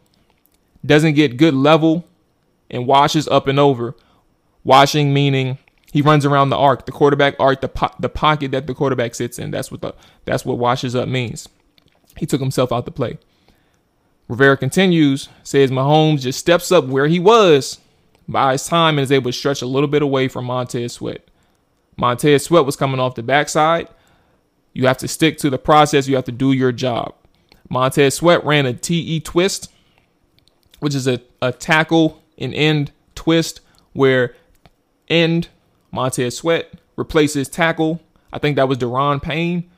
doesn't 0.84 1.14
get 1.14 1.38
good 1.38 1.54
level, 1.54 2.08
and 2.72 2.88
washes 2.88 3.28
up 3.28 3.46
and 3.46 3.60
over. 3.60 3.96
Washing 4.64 5.14
meaning 5.14 5.60
he 5.92 6.02
runs 6.02 6.26
around 6.26 6.50
the 6.50 6.58
arc, 6.58 6.88
the 6.88 6.92
quarterback 6.92 7.36
arc, 7.40 7.62
the 7.62 7.70
po- 7.70 7.94
the 8.00 8.10
pocket 8.10 8.50
that 8.50 8.66
the 8.66 8.74
quarterback 8.74 9.14
sits 9.14 9.38
in. 9.38 9.52
That's 9.52 9.70
what 9.70 9.82
the 9.82 9.94
that's 10.26 10.44
what 10.44 10.58
washes 10.58 10.96
up 10.96 11.08
means. 11.08 11.48
He 12.18 12.26
took 12.26 12.42
himself 12.42 12.72
out 12.72 12.86
the 12.86 12.92
play. 12.92 13.20
Rivera 14.28 14.58
continues, 14.58 15.30
says 15.44 15.72
Mahomes 15.72 16.22
just 16.22 16.40
steps 16.40 16.72
up 16.72 16.86
where 16.86 17.08
he 17.08 17.20
was 17.20 17.80
by 18.28 18.54
his 18.54 18.66
time 18.66 18.98
and 18.98 19.04
is 19.04 19.12
able 19.12 19.32
to 19.32 19.38
stretch 19.38 19.62
a 19.62 19.68
little 19.68 19.88
bit 19.88 20.02
away 20.02 20.28
from 20.28 20.46
Montez 20.46 20.94
Sweat. 20.94 21.28
Montez 21.96 22.44
Sweat 22.44 22.66
was 22.66 22.76
coming 22.76 23.00
off 23.00 23.16
the 23.16 23.24
backside. 23.24 23.88
You 24.74 24.88
have 24.88 24.98
to 25.00 25.08
stick 25.08 25.38
to 25.40 25.50
the 25.50 25.58
process. 25.58 26.08
You 26.08 26.16
have 26.16 26.26
to 26.26 26.32
do 26.32 26.52
your 26.52 26.72
job. 26.72 27.16
Montez 27.70 28.16
Sweat 28.16 28.46
ran 28.46 28.66
a 28.66 28.74
TE 28.74 29.22
twist, 29.22 29.72
which 30.80 30.94
is 30.94 31.08
a, 31.08 31.22
a 31.42 31.52
tackle 31.52 32.22
and 32.38 32.54
end 32.54 32.92
twist 33.16 33.62
where 33.94 34.36
end 35.08 35.48
Montez 35.92 36.38
Sweat 36.38 36.74
replaces 36.96 37.48
tackle. 37.48 38.02
I 38.32 38.40
think 38.40 38.58
that 38.58 38.68
was 38.68 38.78
Daron 38.78 39.22
Payne, 39.22 39.70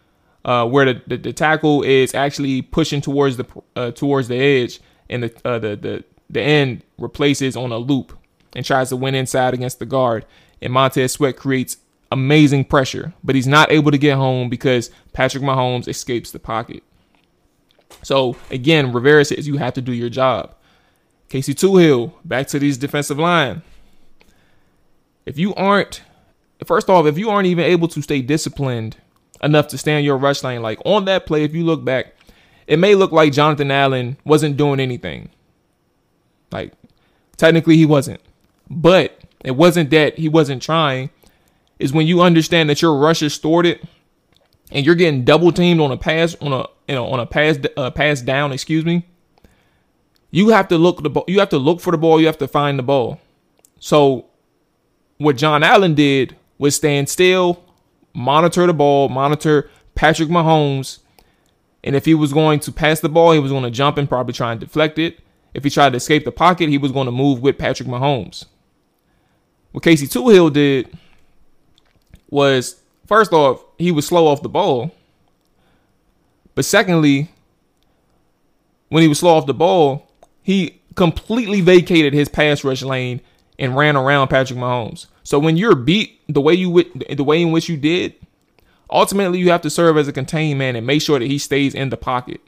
uh, 0.46 0.66
where 0.66 0.86
the, 0.86 1.02
the, 1.08 1.18
the, 1.18 1.34
tackle 1.34 1.84
is 1.84 2.16
actually 2.16 2.62
pushing 2.62 3.02
towards 3.02 3.38
the 3.38 3.46
uh, 3.76 3.92
towards 3.92 4.28
the 4.28 4.36
edge, 4.36 4.80
and 5.10 5.24
the, 5.24 5.42
uh, 5.46 5.60
the 5.60 5.76
the 5.76 6.04
the 6.30 6.42
end 6.42 6.84
replaces 6.98 7.56
on 7.58 7.72
a 7.72 7.78
loop 7.78 8.18
and 8.56 8.66
tries 8.66 8.90
to 8.90 8.96
win 8.96 9.16
inside 9.16 9.54
against 9.54 9.80
the 9.80 9.86
guard. 9.86 10.26
And 10.62 10.74
Montez 10.74 11.14
Sweat 11.14 11.36
creates 11.36 11.78
amazing 12.12 12.66
pressure, 12.66 13.14
but 13.24 13.36
he's 13.36 13.48
not 13.48 13.72
able 13.72 13.92
to 13.92 13.98
get 13.98 14.18
home 14.18 14.50
because 14.50 14.90
Patrick 15.14 15.44
Mahomes 15.44 15.88
escapes 15.88 16.32
the 16.32 16.40
pocket. 16.40 16.84
So 18.04 18.36
again, 18.50 18.94
Rivera 18.94 19.26
says 19.26 19.48
you 19.48 19.58
have 19.58 19.74
to 19.74 19.82
do 19.82 19.94
your 19.94 20.10
job. 20.10 20.56
Casey 21.28 21.54
Toohill, 21.54 22.14
back 22.26 22.48
to 22.48 22.60
these 22.60 22.78
defensive 22.78 23.20
line. 23.20 23.62
If 25.26 25.38
you 25.38 25.54
aren't, 25.54 26.02
first 26.66 26.90
off, 26.90 27.06
if 27.06 27.18
you 27.18 27.30
aren't 27.30 27.48
even 27.48 27.66
able 27.66 27.88
to 27.90 28.02
stay 28.02 28.22
disciplined 28.22 28.98
enough 29.42 29.68
to 29.70 29.78
stay 29.78 29.98
in 29.98 30.06
your 30.06 30.18
rush 30.18 30.44
lane, 30.44 30.62
like 30.62 30.80
on 30.86 31.06
that 31.06 31.26
play, 31.26 31.44
if 31.44 31.54
you 31.54 31.64
look 31.64 31.84
back, 31.84 32.16
it 32.68 32.78
may 32.78 32.96
look 32.96 33.12
like 33.12 33.34
Jonathan 33.34 33.72
Allen 33.72 34.18
wasn't 34.26 34.58
doing 34.58 34.80
anything. 34.80 35.30
Like 36.52 36.74
technically 37.38 37.78
he 37.78 37.86
wasn't. 37.86 38.22
But 38.70 39.20
it 39.44 39.56
wasn't 39.56 39.90
that 39.92 40.18
he 40.18 40.30
wasn't 40.30 40.62
trying. 40.62 41.10
Is 41.80 41.94
when 41.94 42.08
you 42.08 42.22
understand 42.22 42.70
that 42.70 42.82
your 42.82 42.98
rush 42.98 43.22
is 43.22 43.38
thwarted 43.38 43.88
and 44.72 44.86
you're 44.86 44.96
getting 44.96 45.24
double 45.24 45.52
teamed 45.52 45.80
on 45.80 45.92
a 45.92 45.98
pass 45.98 46.36
on 46.42 46.54
a 46.54 46.66
you 46.88 46.96
know 46.96 47.08
on 47.08 47.20
a 47.20 47.26
pass 47.26 47.58
uh, 47.78 47.90
pass 47.92 48.22
down, 48.22 48.52
excuse 48.52 48.86
me. 48.86 49.06
You 50.32 50.50
have 50.50 50.68
to 50.68 50.78
look 50.78 51.02
the. 51.02 51.24
You 51.28 51.40
have 51.40 51.50
to 51.50 51.58
look 51.58 51.80
for 51.80 51.92
the 51.92 51.98
ball. 51.98 52.20
You 52.20 52.28
have 52.28 52.38
to 52.40 52.48
find 52.48 52.78
the 52.78 52.84
ball. 52.84 53.20
So 53.80 54.26
what 55.18 55.38
John 55.38 55.64
Allen 55.64 55.96
did 55.96 56.36
was 56.58 56.76
stand 56.76 57.10
still, 57.10 57.64
monitor 58.14 58.66
the 58.68 58.74
ball, 58.74 59.10
monitor 59.10 59.70
Patrick 59.96 60.30
Mahomes, 60.30 61.00
and 61.84 61.96
if 61.96 62.06
he 62.06 62.14
was 62.14 62.34
going 62.34 62.60
to 62.62 62.72
pass 62.72 63.00
the 63.00 63.10
ball, 63.10 63.32
he 63.32 63.40
was 63.40 63.52
going 63.52 63.64
to 63.64 63.72
jump 63.72 63.98
and 63.98 64.08
probably 64.10 64.34
try 64.34 64.52
and 64.52 64.60
deflect 64.60 65.00
it. 65.00 65.20
If 65.54 65.64
he 65.64 65.70
tried 65.70 65.92
to 65.92 65.98
escape 65.98 66.26
the 66.26 66.32
pocket, 66.32 66.70
he 66.70 66.78
was 66.78 66.92
going 66.92 67.06
to 67.06 67.12
move 67.12 67.42
with 67.42 67.58
Patrick 67.58 67.88
Mahomes. 67.88 68.46
What 69.72 69.84
Casey 69.84 70.08
Toohill 70.08 70.54
did 70.54 70.92
was 72.30 72.82
first 73.08 73.34
off, 73.34 73.64
he 73.78 73.92
was 73.92 74.06
slow 74.06 74.28
off 74.28 74.42
the 74.42 74.50
ball. 74.50 74.92
But 76.56 76.66
secondly, 76.66 77.32
when 78.90 79.02
he 79.02 79.08
was 79.08 79.20
slow 79.20 79.36
off 79.36 79.46
the 79.46 79.54
ball, 79.54 80.10
he 80.42 80.82
completely 80.96 81.62
vacated 81.62 82.14
his 82.14 82.28
pass 82.28 82.64
rush 82.64 82.82
lane 82.82 83.22
and 83.60 83.76
ran 83.76 83.96
around 83.96 84.30
Patrick 84.30 84.58
Mahomes. 84.58 85.06
So 85.24 85.38
when 85.38 85.58
you're 85.58 85.76
beat 85.76 86.22
the 86.28 86.42
way 86.42 86.54
you 86.54 86.84
the 87.10 87.24
way 87.24 87.42
in 87.42 87.52
which 87.52 87.70
you 87.70 87.78
did, 87.78 88.16
ultimately 88.90 89.38
you 89.38 89.52
have 89.52 89.62
to 89.62 89.70
serve 89.70 89.98
as 89.98 90.08
a 90.08 90.14
contained 90.14 90.58
man 90.58 90.76
and 90.76 90.88
make 90.88 91.02
sure 91.04 91.20
that 91.20 91.30
he 91.30 91.38
stays 91.38 91.76
in 91.76 91.90
the 91.90 91.98
pocket. 91.98 92.42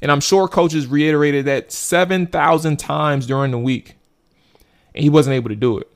And 0.00 0.12
I'm 0.12 0.20
sure 0.20 0.46
coaches 0.46 0.86
reiterated 0.86 1.46
that 1.46 1.72
7,000 1.72 2.76
times 2.76 3.26
during 3.26 3.50
the 3.50 3.58
week. 3.58 3.96
And 4.94 5.02
he 5.02 5.08
wasn't 5.08 5.34
able 5.34 5.48
to 5.48 5.56
do 5.56 5.78
it. 5.78 5.90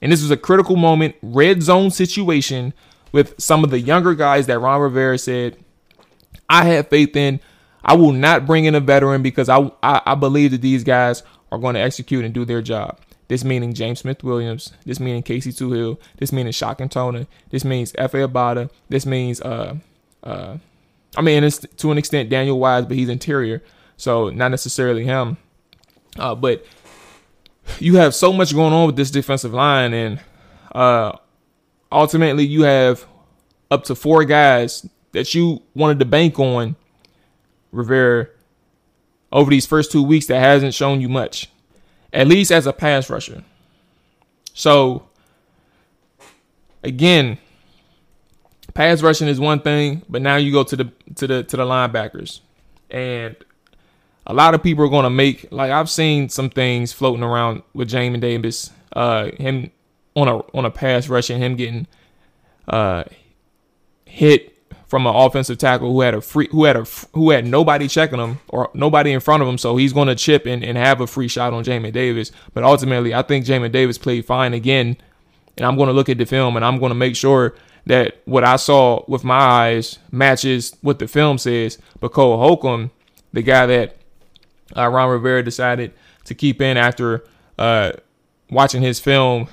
And 0.00 0.10
this 0.10 0.22
was 0.22 0.30
a 0.30 0.38
critical 0.38 0.76
moment, 0.76 1.16
red 1.20 1.62
zone 1.62 1.90
situation 1.90 2.72
with 3.12 3.34
some 3.38 3.62
of 3.62 3.70
the 3.70 3.78
younger 3.78 4.14
guys 4.14 4.46
that 4.46 4.58
Ron 4.58 4.80
Rivera 4.80 5.18
said, 5.18 5.58
I 6.48 6.64
have 6.64 6.88
faith 6.88 7.14
in. 7.14 7.40
I 7.84 7.94
will 7.94 8.12
not 8.12 8.46
bring 8.46 8.64
in 8.64 8.74
a 8.74 8.80
veteran 8.80 9.22
because 9.22 9.48
I, 9.48 9.70
I, 9.82 10.00
I 10.06 10.14
believe 10.14 10.52
that 10.52 10.62
these 10.62 10.82
guys 10.82 11.22
are 11.52 11.58
going 11.58 11.74
to 11.74 11.80
execute 11.80 12.24
and 12.24 12.32
do 12.32 12.44
their 12.44 12.62
job. 12.62 12.98
This 13.28 13.44
meaning 13.44 13.74
James 13.74 14.00
Smith 14.00 14.22
Williams. 14.22 14.72
This 14.84 15.00
meaning 15.00 15.22
Casey 15.22 15.52
Toohill. 15.52 15.98
This 16.18 16.32
meaning 16.32 16.52
Shaka 16.52 16.86
Toney. 16.88 17.26
This 17.50 17.64
means 17.64 17.92
Efe 17.94 18.26
Obada. 18.26 18.70
This 18.88 19.06
means 19.06 19.40
uh 19.40 19.76
uh 20.22 20.58
I 21.16 21.22
mean 21.22 21.44
it's 21.44 21.58
to 21.58 21.90
an 21.90 21.98
extent 21.98 22.30
Daniel 22.30 22.58
Wise, 22.58 22.84
but 22.86 22.96
he's 22.96 23.08
interior, 23.08 23.62
so 23.96 24.30
not 24.30 24.50
necessarily 24.50 25.04
him. 25.04 25.38
Uh, 26.18 26.34
but 26.34 26.64
you 27.78 27.96
have 27.96 28.14
so 28.14 28.32
much 28.32 28.54
going 28.54 28.72
on 28.72 28.86
with 28.86 28.96
this 28.96 29.10
defensive 29.10 29.52
line, 29.52 29.92
and 29.92 30.20
uh, 30.72 31.12
ultimately 31.90 32.44
you 32.44 32.62
have 32.62 33.06
up 33.70 33.84
to 33.84 33.94
four 33.94 34.24
guys 34.24 34.86
that 35.12 35.34
you 35.34 35.62
wanted 35.74 35.98
to 35.98 36.04
bank 36.04 36.38
on 36.38 36.76
Rivera 37.72 38.28
over 39.32 39.50
these 39.50 39.66
first 39.66 39.92
two 39.92 40.02
weeks 40.02 40.26
that 40.26 40.40
hasn't 40.40 40.74
shown 40.74 41.00
you 41.00 41.08
much, 41.08 41.50
at 42.12 42.26
least 42.26 42.50
as 42.50 42.66
a 42.66 42.72
pass 42.72 43.10
rusher. 43.10 43.42
So, 44.54 45.08
again, 46.82 47.38
pass 48.74 49.02
rushing 49.02 49.28
is 49.28 49.40
one 49.40 49.60
thing, 49.60 50.02
but 50.08 50.22
now 50.22 50.36
you 50.36 50.52
go 50.52 50.64
to 50.64 50.76
the 50.76 50.92
to 51.16 51.26
the 51.26 51.42
to 51.42 51.56
the 51.56 51.64
linebackers, 51.64 52.40
and 52.90 53.36
a 54.26 54.34
lot 54.34 54.54
of 54.54 54.62
people 54.62 54.84
are 54.84 54.88
going 54.88 55.04
to 55.04 55.10
make 55.10 55.48
like 55.50 55.70
I've 55.70 55.90
seen 55.90 56.28
some 56.28 56.50
things 56.50 56.92
floating 56.92 57.22
around 57.22 57.62
with 57.74 57.88
Jamin 57.88 58.20
Davis, 58.20 58.70
uh, 58.94 59.30
him 59.38 59.70
on 60.14 60.28
a 60.28 60.38
on 60.56 60.64
a 60.64 60.70
pass 60.70 61.08
rush 61.08 61.30
and 61.30 61.42
him 61.42 61.56
getting 61.56 61.86
uh 62.68 63.04
hit 64.06 64.55
from 64.86 65.06
an 65.06 65.14
offensive 65.14 65.58
tackle 65.58 65.92
who 65.92 66.00
had 66.00 66.14
a 66.14 66.20
free 66.20 66.48
who 66.50 66.64
had 66.64 66.76
a 66.76 66.86
who 67.12 67.30
had 67.30 67.46
nobody 67.46 67.88
checking 67.88 68.18
him 68.18 68.38
or 68.48 68.70
nobody 68.74 69.12
in 69.12 69.20
front 69.20 69.42
of 69.42 69.48
him, 69.48 69.58
so 69.58 69.76
he's 69.76 69.92
going 69.92 70.08
to 70.08 70.14
chip 70.14 70.46
and, 70.46 70.62
and 70.64 70.78
have 70.78 71.00
a 71.00 71.06
free 71.06 71.28
shot 71.28 71.52
on 71.52 71.64
Jamin 71.64 71.92
Davis. 71.92 72.30
But 72.54 72.64
ultimately, 72.64 73.14
I 73.14 73.22
think 73.22 73.44
Jamin 73.44 73.72
Davis 73.72 73.98
played 73.98 74.24
fine 74.24 74.54
again, 74.54 74.96
and 75.56 75.66
I'm 75.66 75.76
going 75.76 75.88
to 75.88 75.92
look 75.92 76.08
at 76.08 76.18
the 76.18 76.26
film 76.26 76.56
and 76.56 76.64
I'm 76.64 76.78
going 76.78 76.90
to 76.90 76.96
make 76.96 77.16
sure 77.16 77.54
that 77.86 78.20
what 78.24 78.44
I 78.44 78.56
saw 78.56 79.04
with 79.06 79.24
my 79.24 79.38
eyes 79.38 79.98
matches 80.10 80.76
what 80.82 80.98
the 80.98 81.08
film 81.08 81.38
says. 81.38 81.78
But 82.00 82.12
Cole 82.12 82.36
Holcomb, 82.36 82.90
the 83.32 83.42
guy 83.42 83.66
that 83.66 83.96
uh, 84.76 84.88
Ron 84.88 85.10
Rivera 85.10 85.42
decided 85.42 85.92
to 86.24 86.34
keep 86.34 86.60
in 86.60 86.76
after 86.76 87.24
uh, 87.58 87.92
watching 88.50 88.82
his 88.82 89.00
film 89.00 89.48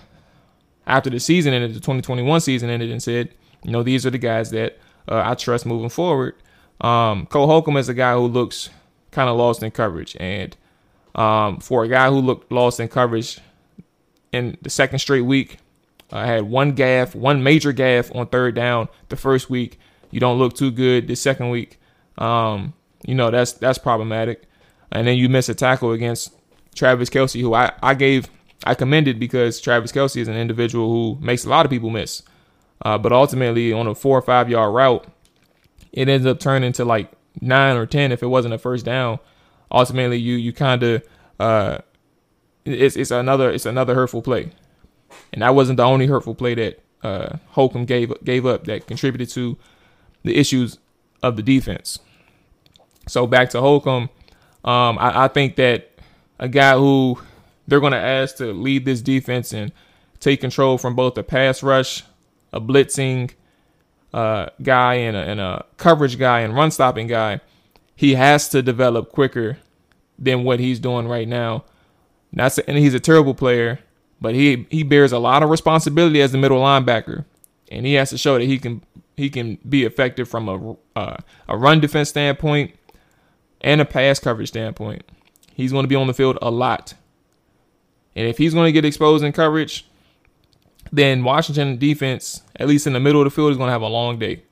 after 0.86 1.10
the 1.10 1.20
season 1.20 1.54
ended, 1.54 1.72
the 1.72 1.80
2021 1.80 2.42
season 2.42 2.70
ended, 2.70 2.92
and 2.92 3.02
said, 3.02 3.30
you 3.64 3.72
know, 3.72 3.84
these 3.84 4.06
are 4.06 4.10
the 4.10 4.18
guys 4.18 4.52
that 4.52 4.78
uh, 5.08 5.24
I 5.26 5.36
trust 5.36 5.66
moving 5.66 5.90
forward. 5.90 6.36
Um, 6.82 7.26
Cole 7.28 7.48
Holcomb 7.48 7.78
is 7.78 7.90
a 7.90 7.94
guy 7.94 8.14
who 8.14 8.28
looks 8.28 8.70
kind 9.12 9.30
of 9.30 9.38
lost 9.38 9.64
in 9.64 9.72
coverage, 9.72 10.18
and 10.20 10.56
um, 11.16 11.60
for 11.60 11.84
a 11.84 11.88
guy 11.88 12.10
who 12.10 12.20
looked 12.20 12.52
lost 12.52 12.80
in 12.80 12.88
coverage 12.88 13.40
in 14.32 14.58
the 14.62 14.70
second 14.70 15.00
straight 15.00 15.22
week, 15.22 15.58
I 16.12 16.26
had 16.26 16.44
one 16.44 16.74
gaff, 16.74 17.16
one 17.16 17.44
major 17.44 17.72
gaff 17.72 18.14
on 18.16 18.28
third 18.28 18.56
down 18.56 18.90
the 19.10 19.16
first 19.16 19.50
week. 19.50 19.80
You 20.12 20.20
don't 20.20 20.38
look 20.38 20.56
too 20.56 20.72
good 20.72 21.08
the 21.08 21.16
second 21.16 21.50
week. 21.50 21.80
Um, 22.18 22.74
you 23.06 23.16
know 23.16 23.32
that's 23.32 23.54
that's 23.54 23.78
problematic. 23.78 24.44
And 24.92 25.08
then 25.08 25.18
you 25.18 25.28
miss 25.28 25.50
a 25.50 25.56
tackle 25.56 25.92
against 25.92 26.34
Travis 26.76 27.10
Kelce, 27.10 27.42
who 27.42 27.54
I, 27.54 27.72
I 27.82 27.96
gave 27.96 28.30
I 28.66 28.76
commended 28.76 29.20
because 29.20 29.60
Travis 29.60 29.92
Kelce 29.92 30.18
is 30.18 30.28
an 30.28 30.36
individual 30.36 30.90
who 30.90 31.24
makes 31.24 31.46
a 31.46 31.50
lot 31.50 31.66
of 31.66 31.70
people 31.70 31.90
miss. 31.90 32.24
Uh, 32.84 32.98
but 32.98 33.14
ultimately, 33.14 33.72
on 33.72 33.88
a 33.88 33.96
four 33.96 34.18
or 34.18 34.22
five 34.22 34.50
yard 34.50 34.74
route, 34.74 35.08
it 35.92 36.10
ends 36.10 36.26
up 36.26 36.40
turning 36.40 36.74
to 36.74 36.86
like 36.86 37.12
nine 37.42 37.78
or 37.78 37.86
ten 37.86 38.12
if 38.12 38.22
it 38.22 38.28
wasn't 38.28 38.54
a 38.54 38.58
first 38.58 38.86
down. 38.86 39.20
Ultimately, 39.72 40.18
you 40.18 40.36
you 40.36 40.52
kind 40.54 40.84
of 40.84 41.04
uh, 41.40 41.78
it's 42.66 42.96
it's 42.96 43.12
another 43.12 43.50
it's 43.50 43.66
another 43.66 43.96
hurtful 43.96 44.22
play, 44.22 44.52
and 45.32 45.42
that 45.42 45.56
wasn't 45.56 45.78
the 45.78 45.84
only 45.84 46.08
hurtful 46.08 46.36
play 46.36 46.56
that 46.56 46.84
uh, 47.04 47.38
Holcomb 47.52 47.86
gave 47.86 48.14
gave 48.24 48.46
up 48.46 48.66
that 48.66 48.86
contributed 48.86 49.30
to 49.30 49.58
the 50.24 50.38
issues 50.38 50.78
of 51.22 51.38
the 51.38 51.44
defense. 51.44 52.00
So 53.08 53.28
back 53.28 53.50
to 53.52 53.62
Holcomb, 53.62 54.10
um, 54.64 54.98
I, 55.00 55.26
I 55.26 55.28
think 55.30 55.56
that 55.56 55.90
a 56.40 56.50
guy 56.50 56.76
who 56.76 57.18
they're 57.68 57.80
going 57.80 57.94
to 57.94 57.98
ask 57.98 58.38
to 58.38 58.54
lead 58.54 58.86
this 58.86 59.02
defense 59.02 59.54
and 59.54 59.72
take 60.20 60.42
control 60.42 60.78
from 60.78 60.96
both 60.96 61.16
the 61.16 61.24
pass 61.24 61.64
rush 61.64 62.04
a 62.54 62.62
blitzing 62.62 63.32
uh, 64.14 64.48
guy 64.62 64.96
and 64.96 65.18
a, 65.18 65.20
and 65.20 65.42
a 65.42 65.66
coverage 65.78 66.18
guy 66.18 66.42
and 66.42 66.56
run 66.56 66.72
stopping 66.72 67.08
guy, 67.08 67.42
he 67.96 68.16
has 68.16 68.48
to 68.50 68.62
develop 68.62 69.12
quicker 69.12 69.58
than 70.18 70.44
what 70.44 70.60
he's 70.60 70.80
doing 70.80 71.08
right 71.08 71.28
now. 71.28 71.66
That's 72.32 72.58
and 72.60 72.78
he's 72.78 72.94
a 72.94 73.00
terrible 73.00 73.34
player, 73.34 73.80
but 74.22 74.34
he 74.34 74.68
he 74.70 74.84
bears 74.84 75.12
a 75.12 75.20
lot 75.20 75.44
of 75.44 75.50
responsibility 75.50 76.22
as 76.22 76.32
the 76.32 76.38
middle 76.38 76.60
linebacker, 76.60 77.26
and 77.72 77.86
he 77.86 77.94
has 77.94 78.10
to 78.12 78.18
show 78.18 78.38
that 78.38 78.46
he 78.46 78.58
can 78.58 78.84
he 79.16 79.30
can 79.30 79.60
be 79.68 79.84
effective 79.84 80.28
from 80.28 80.50
a 80.50 81.00
uh, 81.00 81.18
a 81.48 81.58
run 81.58 81.80
defense 81.80 82.10
standpoint 82.10 82.74
and 83.62 83.82
a 83.82 83.86
pass 83.86 84.20
coverage 84.20 84.50
standpoint. 84.50 85.04
He's 85.54 85.72
going 85.72 85.84
to 85.84 85.88
be 85.88 85.96
on 85.96 86.08
the 86.08 86.14
field 86.14 86.40
a 86.42 86.50
lot, 86.50 86.96
and 88.16 88.28
if 88.28 88.40
he's 88.40 88.56
going 88.56 88.66
to 88.66 88.72
get 88.72 88.86
exposed 88.86 89.24
in 89.24 89.32
coverage, 89.32 89.86
then 90.94 91.24
Washington 91.24 91.78
defense, 91.78 92.44
at 92.56 92.68
least 92.68 92.86
in 92.86 92.94
the 92.94 93.00
middle 93.00 93.20
of 93.20 93.26
the 93.26 93.32
field, 93.32 93.50
is 93.50 93.58
going 93.58 93.68
to 93.68 93.72
have 93.72 93.82
a 93.82 93.88
long 93.88 94.20
day. 94.20 94.44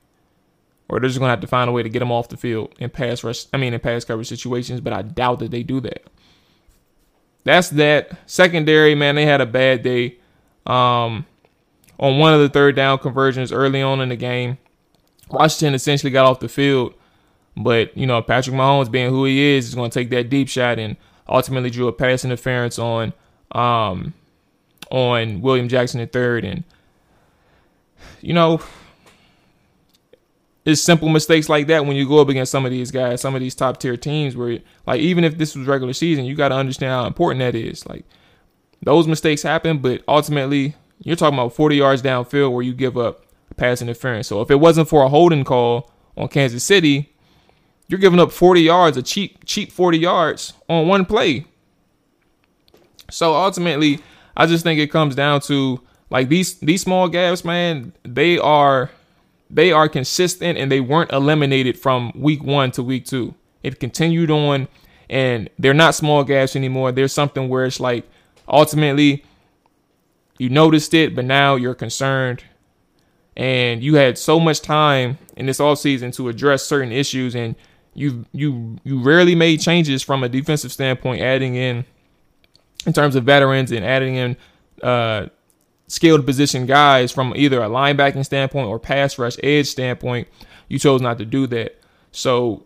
Or 0.88 0.98
they're 0.98 1.08
just 1.08 1.20
going 1.20 1.28
to 1.28 1.30
have 1.30 1.40
to 1.40 1.46
find 1.46 1.70
a 1.70 1.72
way 1.72 1.84
to 1.84 1.88
get 1.88 2.00
them 2.00 2.10
off 2.10 2.28
the 2.28 2.36
field 2.36 2.74
in 2.80 2.90
pass 2.90 3.22
rush. 3.22 3.46
I 3.54 3.58
mean, 3.58 3.72
in 3.72 3.78
pass 3.78 4.04
coverage 4.04 4.26
situations, 4.26 4.80
but 4.80 4.92
I 4.92 5.02
doubt 5.02 5.38
that 5.38 5.52
they 5.52 5.62
do 5.62 5.80
that. 5.82 6.02
That's 7.44 7.70
that. 7.70 8.18
Secondary, 8.28 8.96
man, 8.96 9.14
they 9.14 9.24
had 9.24 9.40
a 9.40 9.46
bad 9.46 9.84
day. 9.84 10.16
Um, 10.66 11.26
on 12.00 12.18
one 12.18 12.34
of 12.34 12.40
the 12.40 12.48
third 12.48 12.74
down 12.74 12.98
conversions 12.98 13.52
early 13.52 13.80
on 13.80 14.00
in 14.00 14.08
the 14.08 14.16
game, 14.16 14.58
Washington 15.30 15.74
essentially 15.74 16.10
got 16.10 16.26
off 16.26 16.40
the 16.40 16.48
field. 16.48 16.92
But, 17.56 17.96
you 17.96 18.06
know, 18.06 18.20
Patrick 18.20 18.56
Mahomes 18.56 18.90
being 18.90 19.10
who 19.10 19.26
he 19.26 19.40
is, 19.40 19.68
is 19.68 19.74
going 19.76 19.90
to 19.90 19.98
take 19.98 20.10
that 20.10 20.28
deep 20.28 20.48
shot 20.48 20.80
and 20.80 20.96
ultimately 21.28 21.70
drew 21.70 21.86
a 21.86 21.92
pass 21.92 22.24
interference 22.24 22.80
on 22.80 23.12
um, 23.52 24.14
on 24.92 25.40
William 25.40 25.68
Jackson 25.68 26.00
III. 26.00 26.48
And, 26.48 26.64
you 28.20 28.34
know, 28.34 28.60
it's 30.64 30.80
simple 30.80 31.08
mistakes 31.08 31.48
like 31.48 31.66
that 31.66 31.86
when 31.86 31.96
you 31.96 32.06
go 32.06 32.20
up 32.20 32.28
against 32.28 32.52
some 32.52 32.64
of 32.64 32.70
these 32.70 32.92
guys, 32.92 33.20
some 33.20 33.34
of 33.34 33.40
these 33.40 33.54
top 33.54 33.78
tier 33.78 33.96
teams 33.96 34.36
where, 34.36 34.60
like, 34.86 35.00
even 35.00 35.24
if 35.24 35.38
this 35.38 35.56
was 35.56 35.66
regular 35.66 35.94
season, 35.94 36.24
you 36.24 36.36
got 36.36 36.50
to 36.50 36.54
understand 36.54 36.92
how 36.92 37.06
important 37.06 37.40
that 37.40 37.56
is. 37.56 37.84
Like, 37.86 38.04
those 38.82 39.08
mistakes 39.08 39.42
happen, 39.42 39.78
but 39.78 40.02
ultimately, 40.06 40.76
you're 41.00 41.16
talking 41.16 41.38
about 41.38 41.54
40 41.54 41.76
yards 41.76 42.02
downfield 42.02 42.52
where 42.52 42.62
you 42.62 42.74
give 42.74 42.96
up 42.96 43.26
pass 43.56 43.82
interference. 43.82 44.28
So 44.28 44.40
if 44.40 44.50
it 44.50 44.60
wasn't 44.60 44.88
for 44.88 45.02
a 45.02 45.08
holding 45.08 45.44
call 45.44 45.90
on 46.16 46.28
Kansas 46.28 46.62
City, 46.62 47.14
you're 47.88 47.98
giving 47.98 48.20
up 48.20 48.30
40 48.30 48.60
yards, 48.60 48.96
a 48.96 49.02
cheap, 49.02 49.44
cheap 49.44 49.72
40 49.72 49.98
yards 49.98 50.52
on 50.68 50.86
one 50.86 51.04
play. 51.04 51.46
So 53.10 53.34
ultimately, 53.34 54.00
I 54.36 54.46
just 54.46 54.64
think 54.64 54.80
it 54.80 54.90
comes 54.90 55.14
down 55.14 55.40
to 55.42 55.80
like 56.10 56.28
these 56.28 56.58
these 56.60 56.82
small 56.82 57.08
gaps, 57.08 57.44
man. 57.44 57.92
They 58.02 58.38
are 58.38 58.90
they 59.50 59.72
are 59.72 59.88
consistent 59.88 60.58
and 60.58 60.70
they 60.72 60.80
weren't 60.80 61.12
eliminated 61.12 61.78
from 61.78 62.12
week 62.14 62.42
one 62.42 62.70
to 62.72 62.82
week 62.82 63.04
two. 63.04 63.34
It 63.62 63.78
continued 63.78 64.30
on, 64.30 64.68
and 65.08 65.48
they're 65.58 65.74
not 65.74 65.94
small 65.94 66.24
gaps 66.24 66.56
anymore. 66.56 66.92
There's 66.92 67.12
something 67.12 67.48
where 67.48 67.64
it's 67.64 67.80
like 67.80 68.08
ultimately 68.48 69.24
you 70.38 70.48
noticed 70.48 70.94
it, 70.94 71.14
but 71.14 71.24
now 71.24 71.54
you're 71.56 71.74
concerned. 71.74 72.42
And 73.36 73.82
you 73.82 73.94
had 73.94 74.18
so 74.18 74.40
much 74.40 74.60
time 74.60 75.18
in 75.36 75.46
this 75.46 75.60
off 75.60 75.78
season 75.78 76.10
to 76.12 76.28
address 76.28 76.64
certain 76.64 76.92
issues, 76.92 77.34
and 77.34 77.54
you 77.94 78.26
you 78.32 78.78
you 78.84 79.00
rarely 79.00 79.34
made 79.34 79.60
changes 79.60 80.02
from 80.02 80.22
a 80.22 80.28
defensive 80.28 80.72
standpoint, 80.72 81.22
adding 81.22 81.54
in 81.54 81.84
in 82.86 82.92
terms 82.92 83.14
of 83.16 83.24
veterans 83.24 83.70
and 83.70 83.84
adding 83.84 84.16
in 84.16 84.36
uh, 84.82 85.26
skilled 85.86 86.26
position 86.26 86.66
guys 86.66 87.12
from 87.12 87.32
either 87.36 87.62
a 87.62 87.68
linebacking 87.68 88.24
standpoint 88.24 88.66
or 88.66 88.78
pass 88.78 89.18
rush 89.18 89.36
edge 89.42 89.66
standpoint, 89.66 90.28
you 90.68 90.78
chose 90.78 91.00
not 91.00 91.18
to 91.18 91.24
do 91.24 91.46
that. 91.48 91.80
So 92.10 92.64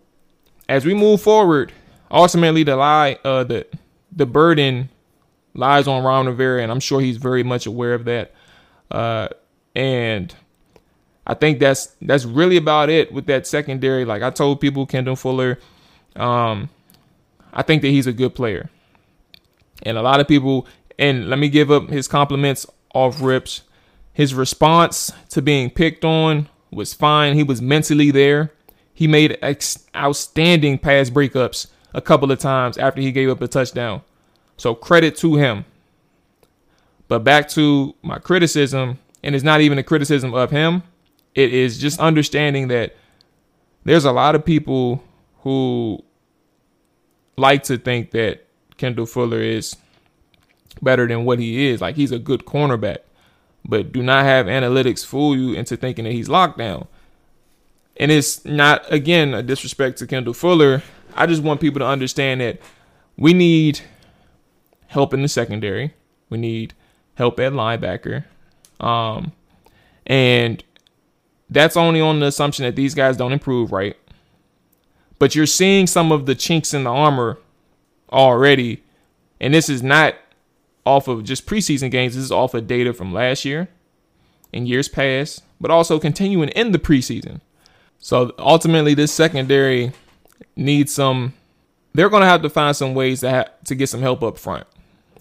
as 0.69 0.85
we 0.85 0.95
move 0.95 1.21
forward, 1.21 1.73
ultimately 2.11 2.63
the 2.63 2.77
lie 2.77 3.19
uh, 3.25 3.45
the 3.45 3.67
the 4.13 4.27
burden 4.27 4.89
lies 5.55 5.89
on 5.89 6.05
Ron 6.05 6.27
Rivera, 6.27 6.63
and 6.63 6.71
I'm 6.71 6.81
sure 6.81 7.01
he's 7.01 7.17
very 7.17 7.43
much 7.43 7.67
aware 7.67 7.95
of 7.95 8.05
that. 8.05 8.33
Uh, 8.91 9.29
and 9.75 10.35
I 11.27 11.35
think 11.35 11.59
that's 11.59 11.95
that's 12.01 12.25
really 12.25 12.57
about 12.57 12.89
it 12.89 13.13
with 13.13 13.27
that 13.27 13.47
secondary. 13.47 14.05
Like 14.05 14.23
I 14.23 14.31
told 14.31 14.61
people, 14.61 14.87
Kendall 14.87 15.17
Fuller, 15.17 15.59
um, 16.15 16.71
I 17.53 17.63
think 17.63 17.83
that 17.83 17.89
he's 17.89 18.07
a 18.07 18.13
good 18.13 18.35
player. 18.35 18.71
And 19.83 19.99
a 19.99 20.03
lot 20.03 20.21
of 20.21 20.29
people, 20.29 20.67
and 20.99 21.29
let 21.29 21.39
me 21.39 21.49
give 21.49 21.71
up 21.71 21.89
his 21.89 22.09
compliments 22.09 22.67
off 22.95 23.21
rips. 23.21 23.63
His 24.13 24.35
response 24.35 25.13
to 25.31 25.43
being 25.43 25.71
picked 25.71 26.05
on 26.05 26.49
was 26.71 26.95
fine. 26.95 27.35
He 27.35 27.43
was 27.43 27.61
mentally 27.61 28.11
there. 28.11 28.53
He 28.95 29.07
made 29.07 29.39
ex- 29.43 29.85
outstanding 29.95 30.79
pass 30.79 31.11
breakups 31.11 31.67
a 31.93 32.01
couple 32.01 32.33
of 32.33 32.39
times 32.39 32.79
after 32.79 33.01
he 33.01 33.13
gave 33.13 33.29
up 33.29 33.43
a 33.43 33.49
touchdown. 33.49 34.03
So 34.57 34.75
credit 34.75 35.17
to 35.19 35.37
him. 35.37 35.67
But 37.09 37.23
back 37.25 37.49
to 37.51 37.95
my 38.03 38.19
criticism, 38.19 38.99
and 39.23 39.35
it's 39.35 39.45
not 39.45 39.61
even 39.61 39.79
a 39.79 39.83
criticism 39.83 40.35
of 40.35 40.51
him. 40.51 40.83
It 41.35 41.53
is 41.53 41.79
just 41.79 42.01
understanding 42.01 42.69
that 42.69 42.97
there's 43.85 44.05
a 44.05 44.13
lot 44.13 44.35
of 44.35 44.45
people 44.45 45.05
who 45.41 46.03
like 47.37 47.63
to 47.65 47.77
think 47.77 48.13
that 48.13 48.46
Kendall 48.77 49.07
Fuller 49.07 49.41
is 49.41 49.77
better 50.83 51.07
than 51.07 51.25
what 51.25 51.39
he 51.39 51.67
is. 51.69 51.81
Like 51.81 51.97
he's 51.97 52.13
a 52.13 52.19
good 52.19 52.45
cornerback. 52.45 52.99
but 53.69 53.93
do 53.93 54.03
not 54.03 54.25
have 54.25 54.47
analytics 54.47 55.05
fool 55.05 55.37
you 55.37 55.55
into 55.55 55.77
thinking 55.77 56.05
that 56.05 56.13
he's 56.13 56.29
locked 56.29 56.59
down. 56.59 56.87
And 57.97 58.11
it's 58.13 58.45
not, 58.45 58.91
again, 58.93 59.35
a 59.35 59.43
disrespect 59.43 59.99
to 59.99 60.07
Kendall 60.07 60.35
Fuller. 60.35 60.83
I 61.15 61.27
just 61.27 61.43
want 61.43 61.61
people 61.61 61.81
to 61.81 61.87
understand 61.87 62.41
that 62.41 62.61
we 63.17 63.33
need 63.33 63.81
help 64.89 65.15
in 65.15 65.23
the 65.23 65.29
secondary. 65.29 65.95
We 66.29 66.39
need 66.39 66.75
help 67.15 67.41
at 67.41 67.53
linebacker. 67.53 68.25
Um, 68.79 69.33
and 70.07 70.63
that's 71.49 71.77
only 71.77 72.01
on 72.01 72.21
the 72.21 72.27
assumption 72.27 72.65
that 72.65 72.77
these 72.77 72.95
guys 72.95 73.17
don't 73.17 73.33
improve, 73.33 73.73
right? 73.73 73.97
But 75.19 75.35
you're 75.35 75.47
seeing 75.47 75.87
some 75.87 76.13
of 76.13 76.27
the 76.27 76.35
chinks 76.35 76.75
in 76.75 76.85
the 76.85 76.91
armor 76.91 77.39
already. 78.11 78.83
And 79.41 79.53
this 79.53 79.69
is 79.69 79.83
not 79.83 80.15
off 80.85 81.09
of 81.09 81.25
just 81.25 81.47
preseason 81.47 81.91
games. 81.91 82.15
This 82.15 82.25
is 82.25 82.33
off 82.33 82.55
of 82.55 82.67
data 82.67 82.93
from 82.93 83.13
last 83.13 83.45
year 83.45 83.69
and 84.53 84.69
years 84.69 84.89
past, 84.89 85.43
but 85.61 85.71
also 85.71 85.99
continuing 85.99 86.49
in 86.51 86.73
the 86.73 86.79
preseason. 86.79 87.41
So 87.99 88.33
ultimately, 88.39 88.95
this 88.95 89.13
secondary 89.13 89.93
needs 90.55 90.93
some. 90.93 91.35
They're 91.93 92.11
going 92.11 92.23
to 92.23 92.29
have 92.29 92.43
to 92.43 92.51
find 92.51 92.77
some 92.77 92.95
ways 92.95 93.21
to 93.21 93.31
ha- 93.31 93.49
to 93.65 93.75
get 93.75 93.89
some 93.89 94.01
help 94.01 94.23
up 94.23 94.39
front. 94.39 94.67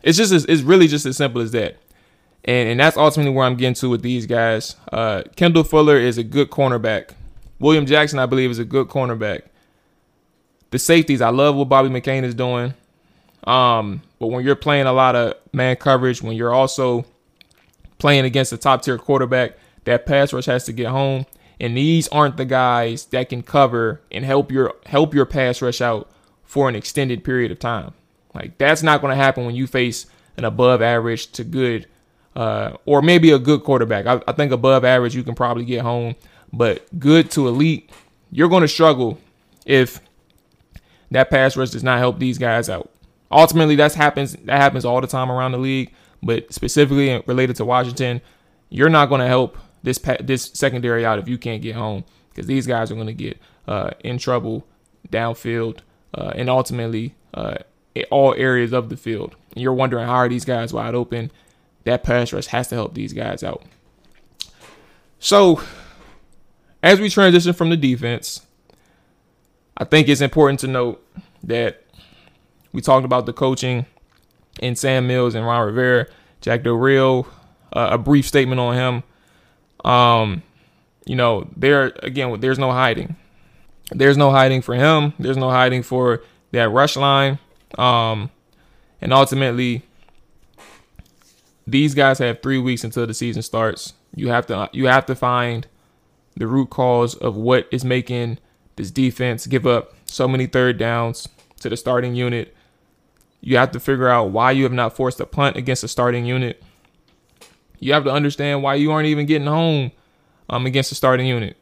It's 0.04 0.17
just 0.17 0.48
it's 0.48 0.62
really 0.62 0.88
just 0.88 1.06
as 1.06 1.17
simple 1.17 1.41
as 1.41 1.52
that. 1.52 1.78
And 2.43 2.69
and 2.69 2.80
that's 2.80 2.98
ultimately 2.98 3.34
where 3.34 3.45
I'm 3.45 3.56
getting 3.56 3.74
to 3.76 3.89
with 3.89 4.04
these 4.04 4.26
guys. 4.28 4.76
Uh, 4.91 5.24
Kendall 5.36 5.63
Fuller 5.63 5.98
is 5.98 6.17
a 6.17 6.24
good 6.24 6.52
cornerback. 6.52 7.12
William 7.60 7.86
Jackson, 7.86 8.19
I 8.19 8.26
believe, 8.26 8.52
is 8.52 8.60
a 8.60 8.65
good 8.65 8.88
cornerback. 8.88 9.43
The 10.76 10.80
safeties, 10.80 11.22
I 11.22 11.30
love 11.30 11.56
what 11.56 11.70
Bobby 11.70 11.88
McCain 11.88 12.24
is 12.24 12.36
doing. 12.36 12.74
Um, 13.46 14.02
but 14.20 14.28
when 14.28 14.44
you're 14.44 14.58
playing 14.58 14.88
a 14.88 14.92
lot 14.92 15.16
of 15.16 15.36
man 15.54 15.78
coverage, 15.78 16.22
when 16.22 16.36
you're 16.36 16.54
also 16.54 17.06
playing 17.98 18.26
against 18.26 18.52
a 18.52 18.58
top 18.58 18.82
tier 18.82 18.98
quarterback, 18.98 19.54
that 19.86 20.06
pass 20.06 20.34
rush 20.34 20.48
has 20.48 20.66
to 20.66 20.74
get 20.74 20.88
home. 20.88 21.28
And 21.62 21.78
these 21.78 22.10
aren't 22.10 22.36
the 22.36 22.44
guys 22.44 23.06
that 23.06 23.30
can 23.30 23.42
cover 23.42 24.02
and 24.12 24.26
help 24.26 24.52
your 24.52 24.74
help 24.86 25.14
your 25.14 25.26
pass 25.26 25.62
rush 25.62 25.80
out 25.80 26.12
for 26.44 26.68
an 26.68 26.76
extended 26.76 27.24
period 27.24 27.54
of 27.54 27.60
time. 27.60 27.94
Like 28.34 28.58
that's 28.58 28.84
not 28.84 29.00
going 29.00 29.12
to 29.12 29.24
happen 29.24 29.46
when 29.46 29.56
you 29.56 29.68
face 29.68 30.08
an 30.36 30.44
above 30.44 30.82
average 30.82 31.32
to 31.32 31.46
good, 31.46 31.88
uh, 32.36 32.76
or 32.86 33.02
maybe 33.02 33.32
a 33.32 33.40
good 33.40 33.64
quarterback. 33.64 34.08
I, 34.08 34.22
I 34.28 34.34
think 34.34 34.52
above 34.52 34.84
average 34.84 35.16
you 35.16 35.24
can 35.24 35.36
probably 35.36 35.64
get 35.64 35.84
home, 35.84 36.16
but 36.52 36.84
good 37.00 37.32
to 37.32 37.48
elite, 37.48 37.90
you're 38.30 38.50
going 38.50 38.64
to 38.64 38.68
struggle 38.68 39.18
if 39.66 40.02
that 41.15 41.30
pass 41.30 41.56
rush 41.56 41.69
does 41.69 41.84
not 41.84 41.97
help 41.97 42.19
these 42.19 42.38
guys 42.38 42.69
out. 42.69 42.91
Ultimately, 43.32 43.78
that 43.78 43.93
happens 43.93 44.34
that 44.34 44.58
happens 44.58 44.84
all 44.84 44.99
the 44.99 45.08
time 45.08 45.32
around 45.32 45.54
the 45.54 45.58
league, 45.58 45.93
but 46.21 46.54
specifically 46.54 47.23
related 47.25 47.56
to 47.56 47.63
Washington, 47.63 48.19
you're 48.69 48.89
not 48.89 49.08
going 49.08 49.21
to 49.21 49.28
help 49.28 49.58
this 49.82 49.97
this 50.19 50.43
secondary 50.54 51.06
out 51.06 51.17
if 51.17 51.30
you 51.30 51.38
can't 51.38 51.62
get 51.62 51.73
home 51.73 52.04
because 52.30 52.47
these 52.47 52.67
guys 52.67 52.91
are 52.91 52.95
going 52.95 53.08
to 53.08 53.13
get 53.13 53.39
uh, 53.65 53.91
in 54.01 54.17
trouble 54.17 54.67
downfield 55.10 55.80
uh, 56.13 56.34
and 56.36 56.49
ultimately 56.49 57.15
uh, 57.34 57.56
all 58.12 58.34
areas 58.34 58.73
of 58.73 58.89
the 58.89 58.97
field. 58.97 59.38
And 59.54 59.62
you're 59.62 59.73
wondering 59.73 60.06
how 60.06 60.15
are 60.15 60.28
these 60.28 60.43
guys 60.43 60.73
wide 60.73 60.95
open? 60.95 61.32
That 61.86 62.04
pass 62.04 62.34
rush 62.34 62.47
has 62.47 62.67
to 62.67 62.75
help 62.75 62.93
these 62.93 63.13
guys 63.13 63.41
out. 63.41 63.63
So, 65.19 65.62
as 66.84 66.99
we 66.99 67.10
transition 67.10 67.54
from 67.54 67.69
the 67.69 67.78
defense, 67.78 68.45
I 69.78 69.84
think 69.84 70.08
it's 70.08 70.22
important 70.22 70.60
to 70.62 70.68
note 70.68 71.06
that 71.44 71.84
we 72.72 72.82
talked 72.82 73.06
about 73.06 73.26
the 73.26 73.34
coaching 73.34 73.86
in 74.62 74.76
Sam 74.76 75.08
Mills 75.08 75.36
and 75.36 75.46
Ron 75.46 75.66
Rivera, 75.66 76.08
Jack 76.42 76.64
Del 76.64 76.76
Rio, 76.76 77.24
uh, 77.74 77.90
a 77.92 77.98
brief 77.98 78.26
statement 78.28 78.60
on 78.60 78.74
him. 78.76 79.90
Um, 79.90 80.44
you 81.06 81.16
know, 81.16 81.50
there 81.56 81.94
again, 82.04 82.40
there's 82.40 82.60
no 82.60 82.72
hiding. 82.72 83.16
There's 83.92 84.18
no 84.18 84.32
hiding 84.32 84.62
for 84.62 84.76
him. 84.76 85.14
There's 85.20 85.38
no 85.38 85.50
hiding 85.50 85.84
for 85.84 86.24
that 86.52 86.70
rush 86.70 86.96
line. 86.96 87.38
Um, 87.78 88.32
and 89.02 89.14
ultimately, 89.14 89.84
these 91.68 91.94
guys 91.94 92.20
have 92.20 92.42
three 92.42 92.58
weeks 92.58 92.84
until 92.84 93.06
the 93.06 93.14
season 93.14 93.42
starts. 93.42 93.94
You 94.16 94.30
have 94.30 94.48
to 94.48 94.70
you 94.72 94.88
have 94.88 95.06
to 95.08 95.16
find 95.16 95.68
the 96.36 96.48
root 96.48 96.70
cause 96.70 97.16
of 97.16 97.36
what 97.36 97.68
is 97.72 97.86
making 97.86 98.40
this 98.76 98.92
defense 98.92 99.48
give 99.48 99.66
up 99.66 99.94
so 100.06 100.28
many 100.28 100.48
third 100.48 100.78
downs 100.78 101.28
to 101.60 101.70
the 101.70 101.78
starting 101.78 102.16
unit. 102.16 102.56
You 103.42 103.58
have 103.58 103.72
to 103.72 103.80
figure 103.80 104.10
out 104.10 104.32
why 104.32 104.52
you 104.52 104.64
have 104.64 104.74
not 104.74 104.96
forced 104.96 105.20
a 105.20 105.26
punt 105.26 105.56
against 105.56 105.84
a 105.84 105.88
starting 105.88 106.26
unit. 106.26 106.62
You 107.80 107.94
have 107.94 108.04
to 108.06 108.12
understand 108.12 108.64
why 108.64 108.76
you 108.76 108.92
aren't 108.92 109.08
even 109.08 109.26
getting 109.26 109.48
home 109.48 109.92
um, 110.50 110.66
against 110.66 110.90
the 110.90 110.96
starting 110.96 111.28
unit. 111.28 111.58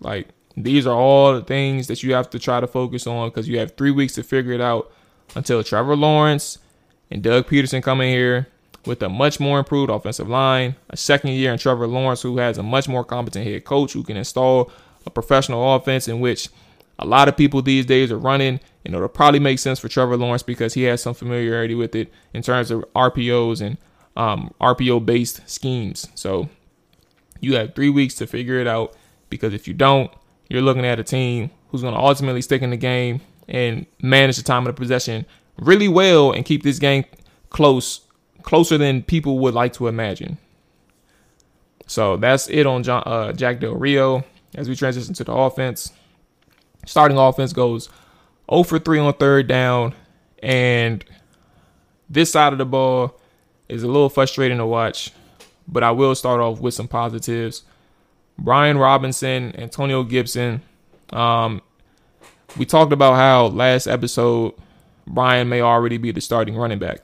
Like 0.00 0.28
these 0.56 0.86
are 0.86 0.96
all 0.96 1.34
the 1.34 1.42
things 1.42 1.86
that 1.86 2.02
you 2.02 2.14
have 2.14 2.30
to 2.30 2.38
try 2.38 2.60
to 2.60 2.66
focus 2.66 3.06
on 3.06 3.30
because 3.30 3.48
you 3.48 3.58
have 3.58 3.76
three 3.76 3.90
weeks 3.90 4.14
to 4.14 4.22
figure 4.22 4.52
it 4.52 4.60
out 4.60 4.92
until 5.34 5.62
Trevor 5.64 5.96
Lawrence 5.96 6.58
and 7.10 7.22
Doug 7.22 7.46
Pederson 7.46 7.82
come 7.82 8.00
in 8.00 8.08
here 8.08 8.48
with 8.84 9.02
a 9.02 9.08
much 9.08 9.38
more 9.38 9.60
improved 9.60 9.90
offensive 9.90 10.28
line, 10.28 10.74
a 10.90 10.96
second 10.96 11.30
year 11.30 11.52
in 11.52 11.58
Trevor 11.58 11.86
Lawrence 11.86 12.22
who 12.22 12.36
has 12.38 12.58
a 12.58 12.62
much 12.62 12.88
more 12.88 13.04
competent 13.04 13.46
head 13.46 13.64
coach 13.64 13.92
who 13.92 14.02
can 14.02 14.16
install 14.16 14.70
a 15.06 15.10
professional 15.10 15.74
offense 15.74 16.08
in 16.08 16.20
which 16.20 16.48
a 16.98 17.06
lot 17.06 17.28
of 17.28 17.36
people 17.36 17.62
these 17.62 17.86
days 17.86 18.12
are 18.12 18.18
running. 18.18 18.60
And 18.84 18.94
it'll 18.94 19.08
probably 19.08 19.40
make 19.40 19.58
sense 19.58 19.78
for 19.78 19.88
Trevor 19.88 20.16
Lawrence 20.16 20.42
because 20.42 20.74
he 20.74 20.82
has 20.84 21.02
some 21.02 21.14
familiarity 21.14 21.74
with 21.74 21.94
it 21.94 22.12
in 22.32 22.42
terms 22.42 22.70
of 22.70 22.84
RPOs 22.94 23.60
and 23.60 23.78
um, 24.16 24.52
RPO 24.60 25.06
based 25.06 25.48
schemes. 25.48 26.08
So 26.14 26.48
you 27.40 27.56
have 27.56 27.74
three 27.74 27.90
weeks 27.90 28.14
to 28.16 28.26
figure 28.26 28.58
it 28.58 28.66
out 28.66 28.96
because 29.30 29.54
if 29.54 29.68
you 29.68 29.74
don't, 29.74 30.10
you're 30.48 30.62
looking 30.62 30.84
at 30.84 30.98
a 30.98 31.04
team 31.04 31.50
who's 31.68 31.82
going 31.82 31.94
to 31.94 32.00
ultimately 32.00 32.42
stick 32.42 32.62
in 32.62 32.70
the 32.70 32.76
game 32.76 33.20
and 33.48 33.86
manage 34.00 34.36
the 34.36 34.42
time 34.42 34.66
of 34.66 34.74
the 34.74 34.80
possession 34.80 35.26
really 35.58 35.88
well 35.88 36.32
and 36.32 36.44
keep 36.44 36.62
this 36.62 36.78
game 36.78 37.04
close, 37.50 38.00
closer 38.42 38.78
than 38.78 39.02
people 39.02 39.38
would 39.38 39.54
like 39.54 39.72
to 39.74 39.88
imagine. 39.88 40.38
So 41.86 42.16
that's 42.16 42.48
it 42.48 42.66
on 42.66 42.82
John, 42.82 43.02
uh, 43.06 43.32
Jack 43.32 43.60
Del 43.60 43.74
Rio 43.74 44.24
as 44.54 44.68
we 44.68 44.76
transition 44.76 45.14
to 45.14 45.24
the 45.24 45.32
offense. 45.32 45.92
Starting 46.86 47.16
offense 47.16 47.52
goes 47.52 47.88
0 48.50 48.64
for 48.64 48.78
3 48.78 48.98
on 48.98 49.12
third 49.14 49.46
down, 49.46 49.94
and 50.42 51.04
this 52.10 52.32
side 52.32 52.52
of 52.52 52.58
the 52.58 52.66
ball 52.66 53.18
is 53.68 53.82
a 53.82 53.86
little 53.86 54.08
frustrating 54.08 54.58
to 54.58 54.66
watch, 54.66 55.12
but 55.66 55.82
I 55.82 55.92
will 55.92 56.14
start 56.14 56.40
off 56.40 56.60
with 56.60 56.74
some 56.74 56.88
positives. 56.88 57.62
Brian 58.38 58.78
Robinson, 58.78 59.54
Antonio 59.56 60.02
Gibson. 60.02 60.62
Um, 61.10 61.62
we 62.56 62.66
talked 62.66 62.92
about 62.92 63.14
how 63.14 63.46
last 63.46 63.86
episode 63.86 64.54
Brian 65.06 65.48
may 65.48 65.60
already 65.60 65.96
be 65.96 66.12
the 66.12 66.20
starting 66.20 66.56
running 66.56 66.78
back. 66.78 67.00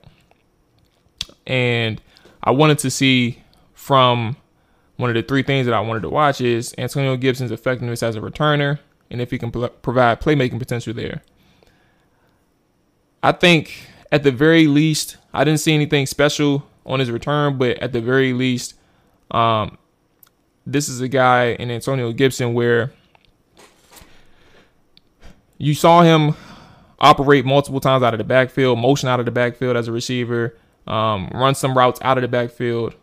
And 1.47 2.01
I 2.43 2.51
wanted 2.51 2.79
to 2.79 2.91
see 2.91 3.41
from 3.73 4.37
one 4.99 5.09
of 5.09 5.13
the 5.13 5.23
three 5.23 5.43
things 5.43 5.65
that 5.65 5.73
I 5.73 5.79
wanted 5.79 6.01
to 6.01 6.09
watch 6.09 6.41
is 6.41 6.75
Antonio 6.77 7.15
Gibson's 7.15 7.51
effectiveness 7.51 8.03
as 8.03 8.17
a 8.17 8.19
returner 8.19 8.79
and 9.09 9.21
if 9.21 9.31
he 9.31 9.37
can 9.37 9.49
pl- 9.49 9.69
provide 9.69 10.19
playmaking 10.19 10.59
potential 10.59 10.93
there. 10.93 11.21
I 13.23 13.31
think 13.31 13.87
at 14.11 14.23
the 14.23 14.31
very 14.31 14.67
least, 14.67 15.15
I 15.33 15.45
didn't 15.45 15.61
see 15.61 15.73
anything 15.73 16.05
special 16.05 16.67
on 16.85 16.99
his 16.99 17.09
return, 17.09 17.57
but 17.57 17.77
at 17.79 17.93
the 17.93 18.01
very 18.01 18.33
least, 18.33 18.73
um, 19.31 19.77
this 20.65 20.89
is 20.89 20.99
a 20.99 21.07
guy 21.07 21.51
in 21.53 21.71
Antonio 21.71 22.11
Gibson 22.11 22.53
where 22.53 22.91
you 25.57 25.73
saw 25.75 26.01
him 26.01 26.35
operate 26.99 27.45
multiple 27.45 27.79
times 27.79 28.03
out 28.03 28.13
of 28.13 28.17
the 28.17 28.25
backfield, 28.25 28.77
motion 28.77 29.07
out 29.07 29.21
of 29.21 29.25
the 29.25 29.31
backfield 29.31 29.77
as 29.77 29.87
a 29.87 29.93
receiver, 29.93 30.57
um, 30.87 31.29
run 31.33 31.55
some 31.55 31.77
routes 31.77 32.01
out 32.03 32.17
of 32.17 32.21
the 32.21 32.27
backfield, 32.27 32.95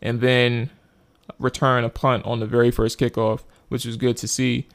and 0.00 0.22
then 0.22 0.70
return 1.38 1.84
a 1.84 1.88
punt 1.88 2.24
on 2.24 2.40
the 2.40 2.46
very 2.46 2.70
first 2.70 2.98
kickoff, 2.98 3.40
which 3.68 3.84
was 3.84 3.96
good 3.96 4.16
to 4.18 4.28
see. 4.28 4.68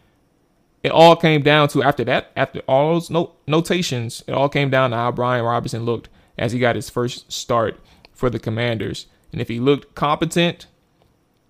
It 0.83 0.91
all 0.91 1.15
came 1.15 1.41
down 1.41 1.67
to 1.69 1.83
after 1.83 2.03
that, 2.05 2.31
after 2.35 2.59
all 2.61 2.93
those 2.93 3.09
no- 3.09 3.33
notations, 3.47 4.23
it 4.27 4.33
all 4.33 4.49
came 4.49 4.69
down 4.69 4.91
to 4.91 4.95
how 4.95 5.11
Brian 5.11 5.43
Robinson 5.43 5.83
looked 5.83 6.09
as 6.37 6.53
he 6.53 6.59
got 6.59 6.75
his 6.75 6.89
first 6.89 7.31
start 7.31 7.79
for 8.13 8.29
the 8.29 8.39
Commanders. 8.39 9.07
And 9.31 9.41
if 9.41 9.49
he 9.49 9.59
looked 9.59 9.93
competent, 9.95 10.67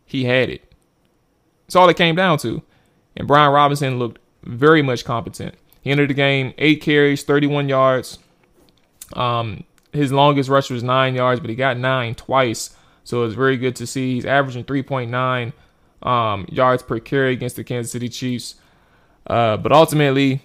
he 0.05 0.25
had 0.25 0.49
it. 0.49 0.73
That's 1.65 1.75
all 1.75 1.87
it 1.89 1.97
came 1.97 2.15
down 2.15 2.39
to. 2.39 2.63
And 3.15 3.27
Brian 3.27 3.53
Robinson 3.53 3.99
looked 3.99 4.19
very 4.43 4.81
much 4.81 5.05
competent. 5.05 5.55
He 5.81 5.91
entered 5.91 6.09
the 6.09 6.15
game 6.15 6.53
eight 6.57 6.81
carries, 6.81 7.23
31 7.23 7.69
yards. 7.69 8.17
Um, 9.13 9.63
his 9.93 10.11
longest 10.11 10.49
rush 10.49 10.69
was 10.69 10.83
nine 10.83 11.15
yards, 11.15 11.39
but 11.39 11.49
he 11.49 11.55
got 11.55 11.77
nine 11.77 12.15
twice. 12.15 12.75
So 13.09 13.23
it's 13.23 13.33
very 13.33 13.57
good 13.57 13.75
to 13.77 13.87
see. 13.87 14.13
He's 14.13 14.25
averaging 14.27 14.65
3.9 14.65 15.51
um, 16.07 16.45
yards 16.47 16.83
per 16.83 16.99
carry 16.99 17.33
against 17.33 17.55
the 17.55 17.63
Kansas 17.63 17.91
City 17.91 18.07
Chiefs. 18.07 18.53
Uh, 19.25 19.57
but 19.57 19.71
ultimately, 19.71 20.43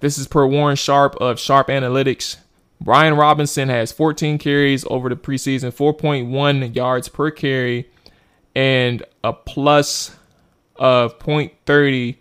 this 0.00 0.18
is 0.18 0.26
per 0.26 0.44
Warren 0.44 0.76
Sharp 0.76 1.16
of 1.22 1.40
Sharp 1.40 1.68
Analytics. 1.68 2.36
Brian 2.82 3.14
Robinson 3.14 3.70
has 3.70 3.92
14 3.92 4.36
carries 4.36 4.84
over 4.90 5.08
the 5.08 5.16
preseason, 5.16 5.72
4.1 5.72 6.76
yards 6.76 7.08
per 7.08 7.30
carry, 7.30 7.88
and 8.54 9.02
a 9.24 9.32
plus 9.32 10.14
of 10.76 11.18
0.30 11.18 12.16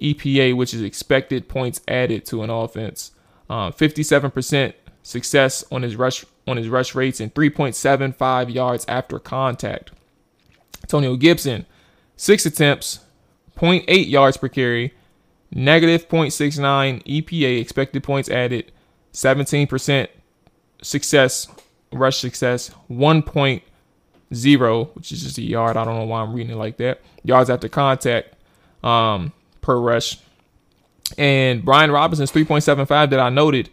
EPA, 0.00 0.56
which 0.56 0.72
is 0.72 0.82
expected 0.82 1.48
points 1.48 1.80
added 1.88 2.24
to 2.26 2.44
an 2.44 2.50
offense. 2.50 3.10
Um, 3.50 3.72
57% 3.72 4.74
success 5.08 5.64
on 5.72 5.82
his 5.82 5.96
rush 5.96 6.24
on 6.46 6.58
his 6.58 6.68
rush 6.68 6.94
rates 6.94 7.18
and 7.18 7.32
3.75 7.32 8.52
yards 8.52 8.84
after 8.88 9.18
contact. 9.18 9.90
Antonio 10.82 11.16
Gibson, 11.16 11.64
six 12.16 12.44
attempts, 12.44 13.00
0.8 13.56 14.08
yards 14.08 14.36
per 14.36 14.48
carry, 14.48 14.92
negative 15.50 16.08
0.69 16.08 17.02
EPA 17.04 17.60
expected 17.60 18.02
points 18.02 18.28
added, 18.28 18.70
17% 19.14 20.08
success, 20.82 21.48
rush 21.92 22.18
success, 22.18 22.70
1.0, 22.90 24.94
which 24.94 25.12
is 25.12 25.22
just 25.22 25.38
a 25.38 25.42
yard. 25.42 25.76
I 25.76 25.84
don't 25.84 25.96
know 25.96 26.04
why 26.04 26.20
I'm 26.20 26.34
reading 26.34 26.52
it 26.52 26.56
like 26.56 26.76
that. 26.78 27.00
Yards 27.24 27.50
after 27.50 27.68
contact 27.68 28.34
um, 28.84 29.32
per 29.60 29.78
rush. 29.78 30.18
And 31.16 31.64
Brian 31.64 31.90
Robinson's 31.90 32.30
3.75 32.30 33.10
that 33.10 33.20
I 33.20 33.30
noted 33.30 33.70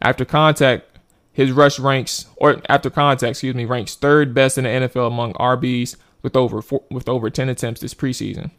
after 0.00 0.24
contact, 0.24 0.98
his 1.32 1.52
rush 1.52 1.78
ranks, 1.78 2.26
or 2.36 2.60
after 2.68 2.90
contact, 2.90 3.30
excuse 3.30 3.54
me, 3.54 3.64
ranks 3.64 3.94
third 3.94 4.34
best 4.34 4.58
in 4.58 4.64
the 4.64 4.70
NFL 4.70 5.08
among 5.08 5.34
RBs 5.34 5.96
with 6.22 6.36
over 6.36 6.60
four, 6.60 6.82
with 6.90 7.08
over 7.08 7.30
10 7.30 7.48
attempts 7.48 7.80
this 7.80 7.94
preseason. 7.94 8.50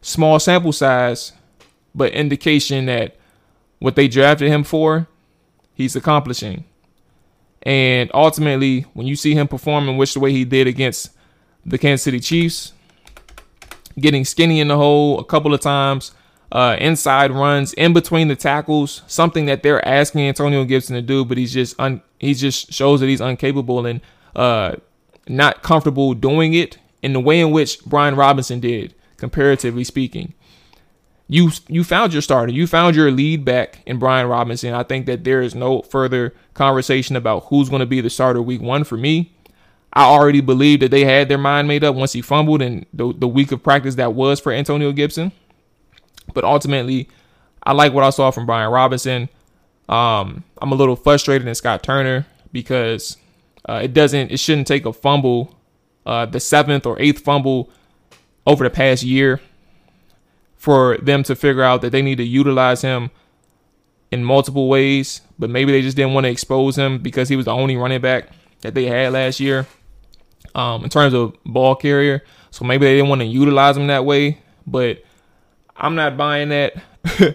Small 0.00 0.38
sample 0.38 0.72
size, 0.72 1.32
but 1.94 2.12
indication 2.12 2.86
that 2.86 3.16
what 3.78 3.96
they 3.96 4.08
drafted 4.08 4.48
him 4.48 4.64
for, 4.64 5.06
he's 5.74 5.96
accomplishing. 5.96 6.64
And 7.62 8.10
ultimately, 8.14 8.82
when 8.94 9.06
you 9.06 9.16
see 9.16 9.34
him 9.34 9.48
performing 9.48 9.96
which 9.96 10.14
the 10.14 10.20
way 10.20 10.32
he 10.32 10.44
did 10.44 10.66
against 10.66 11.10
the 11.64 11.78
Kansas 11.78 12.04
City 12.04 12.20
Chiefs, 12.20 12.72
getting 13.98 14.24
skinny 14.24 14.60
in 14.60 14.68
the 14.68 14.76
hole 14.76 15.18
a 15.18 15.24
couple 15.24 15.52
of 15.52 15.60
times, 15.60 16.12
uh, 16.50 16.76
inside 16.80 17.30
runs 17.30 17.72
in 17.74 17.92
between 17.92 18.28
the 18.28 18.36
tackles, 18.36 19.02
something 19.06 19.46
that 19.46 19.62
they're 19.62 19.86
asking 19.86 20.22
Antonio 20.22 20.64
Gibson 20.64 20.96
to 20.96 21.02
do, 21.02 21.24
but 21.24 21.36
he's 21.36 21.52
just 21.52 21.78
un- 21.78 22.02
he 22.18 22.34
just 22.34 22.72
shows 22.72 23.00
that 23.00 23.06
he's 23.06 23.20
incapable 23.20 23.84
and 23.84 24.00
uh, 24.34 24.76
not 25.28 25.62
comfortable 25.62 26.14
doing 26.14 26.54
it 26.54 26.78
in 27.02 27.12
the 27.12 27.20
way 27.20 27.40
in 27.40 27.50
which 27.50 27.84
Brian 27.84 28.16
Robinson 28.16 28.60
did, 28.60 28.94
comparatively 29.16 29.84
speaking. 29.84 30.34
You 31.30 31.50
you 31.68 31.84
found 31.84 32.14
your 32.14 32.22
starter. 32.22 32.50
You 32.50 32.66
found 32.66 32.96
your 32.96 33.10
lead 33.10 33.44
back 33.44 33.82
in 33.84 33.98
Brian 33.98 34.26
Robinson. 34.26 34.72
I 34.72 34.82
think 34.82 35.04
that 35.06 35.24
there 35.24 35.42
is 35.42 35.54
no 35.54 35.82
further 35.82 36.34
conversation 36.54 37.16
about 37.16 37.44
who's 37.46 37.68
going 37.68 37.80
to 37.80 37.86
be 37.86 38.00
the 38.00 38.08
starter 38.08 38.40
week 38.40 38.62
one 38.62 38.84
for 38.84 38.96
me. 38.96 39.34
I 39.92 40.04
already 40.04 40.40
believe 40.40 40.80
that 40.80 40.90
they 40.90 41.04
had 41.04 41.28
their 41.28 41.38
mind 41.38 41.68
made 41.68 41.84
up 41.84 41.94
once 41.94 42.12
he 42.12 42.22
fumbled 42.22 42.62
and 42.62 42.86
the, 42.92 43.12
the 43.12 43.28
week 43.28 43.52
of 43.52 43.62
practice 43.62 43.94
that 43.96 44.14
was 44.14 44.40
for 44.40 44.52
Antonio 44.52 44.92
Gibson. 44.92 45.32
But 46.34 46.44
ultimately, 46.44 47.08
I 47.62 47.72
like 47.72 47.92
what 47.92 48.04
I 48.04 48.10
saw 48.10 48.30
from 48.30 48.46
Brian 48.46 48.70
Robinson. 48.70 49.28
Um, 49.88 50.44
I'm 50.60 50.72
a 50.72 50.74
little 50.74 50.96
frustrated 50.96 51.46
in 51.46 51.54
Scott 51.54 51.82
Turner 51.82 52.26
because 52.52 53.16
uh, 53.68 53.80
it 53.82 53.94
doesn't, 53.94 54.30
it 54.30 54.38
shouldn't 54.38 54.66
take 54.66 54.86
a 54.86 54.92
fumble, 54.92 55.54
uh, 56.06 56.26
the 56.26 56.40
seventh 56.40 56.86
or 56.86 57.00
eighth 57.00 57.20
fumble 57.20 57.70
over 58.46 58.64
the 58.64 58.70
past 58.70 59.02
year 59.02 59.40
for 60.56 60.98
them 60.98 61.22
to 61.22 61.36
figure 61.36 61.62
out 61.62 61.82
that 61.82 61.90
they 61.90 62.02
need 62.02 62.16
to 62.16 62.24
utilize 62.24 62.82
him 62.82 63.10
in 64.10 64.24
multiple 64.24 64.68
ways. 64.68 65.20
But 65.38 65.50
maybe 65.50 65.72
they 65.72 65.82
just 65.82 65.96
didn't 65.96 66.14
want 66.14 66.24
to 66.24 66.30
expose 66.30 66.76
him 66.76 66.98
because 66.98 67.28
he 67.28 67.36
was 67.36 67.44
the 67.44 67.52
only 67.52 67.76
running 67.76 68.00
back 68.00 68.30
that 68.60 68.74
they 68.74 68.86
had 68.86 69.12
last 69.12 69.40
year 69.40 69.66
um, 70.54 70.84
in 70.84 70.90
terms 70.90 71.14
of 71.14 71.36
ball 71.44 71.76
carrier. 71.76 72.22
So 72.50 72.64
maybe 72.64 72.86
they 72.86 72.96
didn't 72.96 73.08
want 73.08 73.20
to 73.20 73.26
utilize 73.26 73.76
him 73.76 73.86
that 73.86 74.04
way. 74.04 74.38
But 74.66 75.04
I'm 75.78 75.94
not 75.94 76.16
buying 76.16 76.48
that. 76.50 76.74
uh, 77.20 77.32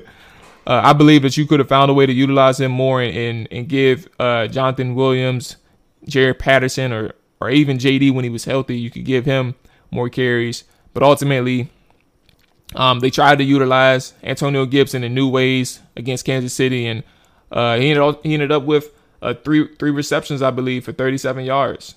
I 0.67 0.93
believe 0.93 1.21
that 1.23 1.37
you 1.37 1.47
could 1.47 1.59
have 1.59 1.69
found 1.69 1.89
a 1.89 1.93
way 1.93 2.05
to 2.05 2.13
utilize 2.13 2.59
him 2.59 2.71
more 2.71 3.01
and 3.01 3.15
and, 3.15 3.47
and 3.51 3.67
give 3.69 4.07
uh, 4.19 4.47
Jonathan 4.47 4.95
Williams, 4.95 5.55
Jaret 6.05 6.39
Patterson, 6.39 6.91
or 6.91 7.13
or 7.39 7.49
even 7.49 7.77
JD 7.77 8.13
when 8.13 8.23
he 8.23 8.29
was 8.29 8.45
healthy. 8.45 8.77
You 8.77 8.91
could 8.91 9.05
give 9.05 9.25
him 9.25 9.55
more 9.91 10.09
carries. 10.09 10.65
But 10.93 11.03
ultimately, 11.03 11.69
um, 12.75 12.99
they 12.99 13.09
tried 13.09 13.37
to 13.37 13.43
utilize 13.43 14.13
Antonio 14.23 14.65
Gibson 14.65 15.03
in 15.03 15.13
new 15.13 15.27
ways 15.27 15.79
against 15.95 16.25
Kansas 16.25 16.53
City, 16.53 16.85
and 16.85 17.03
uh, 17.51 17.77
he 17.77 17.89
ended 17.89 18.03
up, 18.03 18.23
he 18.23 18.33
ended 18.33 18.51
up 18.51 18.63
with 18.63 18.91
uh, 19.21 19.33
three 19.33 19.73
three 19.75 19.91
receptions, 19.91 20.41
I 20.41 20.51
believe, 20.51 20.85
for 20.85 20.91
37 20.91 21.45
yards, 21.45 21.95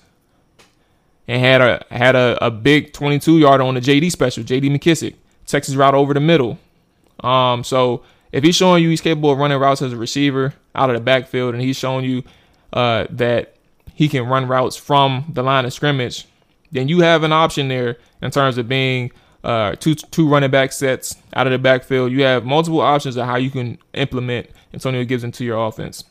and 1.27 1.41
had 1.41 1.61
a 1.61 1.85
had 1.91 2.15
a, 2.15 2.37
a 2.45 2.51
big 2.51 2.93
22 2.93 3.39
yard 3.39 3.61
on 3.61 3.75
the 3.75 3.81
JD 3.81 4.11
special, 4.11 4.43
JD 4.43 4.71
McKissic. 4.75 5.15
Texas 5.47 5.75
route 5.75 5.95
over 5.95 6.13
the 6.13 6.19
middle. 6.19 6.59
Um, 7.21 7.63
so 7.63 8.03
if 8.31 8.43
he's 8.43 8.55
showing 8.55 8.83
you 8.83 8.89
he's 8.89 9.01
capable 9.01 9.31
of 9.31 9.39
running 9.39 9.59
routes 9.59 9.81
as 9.81 9.93
a 9.93 9.97
receiver 9.97 10.53
out 10.75 10.89
of 10.89 10.95
the 10.95 11.01
backfield, 11.01 11.55
and 11.55 11.63
he's 11.63 11.77
showing 11.77 12.05
you 12.05 12.23
uh, 12.73 13.07
that 13.09 13.55
he 13.93 14.07
can 14.07 14.27
run 14.27 14.47
routes 14.47 14.77
from 14.77 15.25
the 15.33 15.41
line 15.41 15.65
of 15.65 15.73
scrimmage, 15.73 16.27
then 16.71 16.87
you 16.87 16.99
have 16.99 17.23
an 17.23 17.31
option 17.31 17.67
there 17.67 17.97
in 18.21 18.29
terms 18.29 18.57
of 18.57 18.67
being 18.67 19.11
uh, 19.43 19.75
two 19.75 19.95
two 19.95 20.27
running 20.29 20.51
back 20.51 20.71
sets 20.71 21.15
out 21.33 21.47
of 21.47 21.51
the 21.51 21.57
backfield. 21.57 22.11
You 22.11 22.23
have 22.23 22.45
multiple 22.45 22.81
options 22.81 23.15
of 23.15 23.25
how 23.25 23.37
you 23.37 23.49
can 23.49 23.77
implement 23.93 24.49
Antonio 24.73 25.03
Gibson 25.05 25.31
to 25.31 25.45
your 25.45 25.65
offense. 25.65 26.03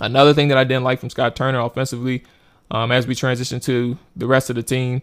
Another 0.00 0.32
thing 0.34 0.48
that 0.48 0.58
I 0.58 0.64
didn't 0.64 0.84
like 0.84 0.98
from 0.98 1.10
Scott 1.10 1.36
Turner 1.36 1.60
offensively, 1.60 2.24
um, 2.70 2.90
as 2.90 3.06
we 3.06 3.14
transition 3.14 3.60
to 3.60 3.98
the 4.16 4.26
rest 4.26 4.48
of 4.50 4.56
the 4.56 4.62
team, 4.62 5.02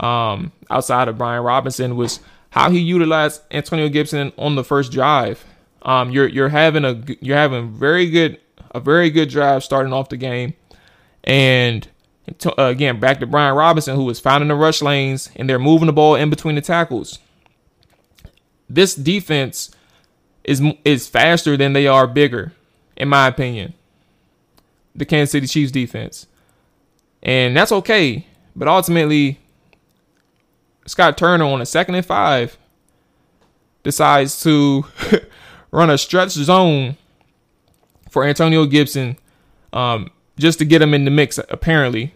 um, 0.00 0.50
outside 0.70 1.08
of 1.08 1.18
Brian 1.18 1.44
Robinson, 1.44 1.94
was 1.94 2.20
how 2.50 2.70
he 2.70 2.78
utilized 2.78 3.42
Antonio 3.50 3.88
Gibson 3.88 4.32
on 4.36 4.56
the 4.56 4.64
first 4.64 4.92
drive. 4.92 5.44
Um, 5.82 6.10
you're 6.10 6.28
you're 6.28 6.48
having 6.50 6.84
a 6.84 7.02
you're 7.20 7.36
having 7.36 7.70
very 7.72 8.10
good 8.10 8.38
a 8.72 8.80
very 8.80 9.10
good 9.10 9.28
drive 9.28 9.64
starting 9.64 9.92
off 9.92 10.08
the 10.08 10.16
game, 10.16 10.54
and 11.24 11.88
to, 12.38 12.60
uh, 12.60 12.68
again 12.68 13.00
back 13.00 13.18
to 13.20 13.26
Brian 13.26 13.56
Robinson 13.56 13.96
who 13.96 14.04
was 14.04 14.20
finding 14.20 14.48
the 14.48 14.54
rush 14.54 14.82
lanes 14.82 15.30
and 15.34 15.48
they're 15.48 15.58
moving 15.58 15.86
the 15.86 15.92
ball 15.92 16.14
in 16.14 16.30
between 16.30 16.54
the 16.54 16.60
tackles. 16.60 17.18
This 18.68 18.94
defense 18.94 19.74
is 20.44 20.62
is 20.84 21.08
faster 21.08 21.56
than 21.56 21.72
they 21.72 21.86
are 21.86 22.06
bigger, 22.06 22.52
in 22.96 23.08
my 23.08 23.26
opinion. 23.26 23.74
The 24.94 25.04
Kansas 25.04 25.32
City 25.32 25.46
Chiefs 25.46 25.72
defense, 25.72 26.26
and 27.22 27.56
that's 27.56 27.72
okay. 27.72 28.26
But 28.54 28.68
ultimately, 28.68 29.39
Scott 30.90 31.16
Turner 31.16 31.44
on 31.44 31.60
a 31.60 31.66
second 31.66 31.94
and 31.94 32.04
five 32.04 32.58
decides 33.84 34.42
to 34.42 34.84
run 35.70 35.88
a 35.88 35.96
stretch 35.96 36.32
zone 36.32 36.96
for 38.10 38.24
Antonio 38.24 38.66
Gibson 38.66 39.16
um, 39.72 40.10
just 40.36 40.58
to 40.58 40.64
get 40.64 40.82
him 40.82 40.92
in 40.92 41.04
the 41.04 41.12
mix, 41.12 41.38
apparently. 41.48 42.12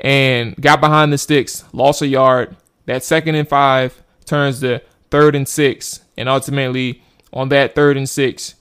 And 0.00 0.56
got 0.56 0.80
behind 0.80 1.12
the 1.12 1.18
sticks, 1.18 1.64
lost 1.74 2.00
a 2.00 2.06
yard. 2.06 2.56
That 2.86 3.04
second 3.04 3.34
and 3.34 3.46
five 3.46 4.02
turns 4.24 4.60
to 4.60 4.80
third 5.10 5.36
and 5.36 5.46
six. 5.46 6.00
And 6.16 6.26
ultimately, 6.26 7.02
on 7.34 7.50
that 7.50 7.74
third 7.74 7.98
and 7.98 8.08
six, 8.08 8.54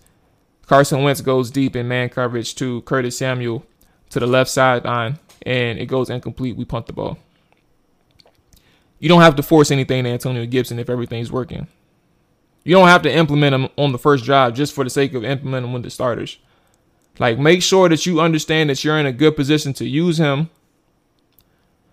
Carson 0.68 1.02
Wentz 1.02 1.22
goes 1.22 1.50
deep 1.50 1.78
in 1.78 1.88
man 1.88 2.10
coverage 2.10 2.56
to 2.56 2.82
Curtis 2.82 3.18
Samuel 3.18 3.66
to 4.10 4.20
the 4.20 4.28
left 4.28 4.52
sideline, 4.52 5.18
and 5.44 5.80
it 5.80 5.86
goes 5.86 6.10
incomplete. 6.10 6.58
We 6.58 6.66
punt 6.66 6.88
the 6.88 6.94
ball. 6.94 7.18
You 9.00 9.10
don't 9.10 9.22
have 9.22 9.36
to 9.38 9.44
force 9.44 9.72
anything 9.72 10.04
to 10.04 10.10
Antonio 10.10 10.46
Gibson 10.46 10.80
if 10.80 10.90
everything's 10.90 11.32
working. 11.32 11.68
You 12.64 12.76
don't 12.76 12.88
have 12.88 13.02
to 13.04 13.12
implement 13.12 13.56
him 13.56 13.70
on 13.78 13.94
the 13.94 13.98
first 13.98 14.26
drive 14.26 14.54
just 14.54 14.74
for 14.74 14.84
the 14.84 14.90
sake 14.90 15.14
of 15.14 15.24
implementing 15.24 15.70
him 15.70 15.74
with 15.74 15.84
the 15.84 15.90
starters. 15.90 16.38
Like, 17.18 17.40
make 17.40 17.64
sure 17.64 17.90
that 17.90 18.06
you 18.06 18.20
understand 18.22 18.70
that 18.70 18.84
you're 18.84 19.00
in 19.00 19.06
a 19.06 19.12
good 19.12 19.36
position 19.36 19.74
to 19.74 19.88
use 19.88 20.18
him. 20.18 20.50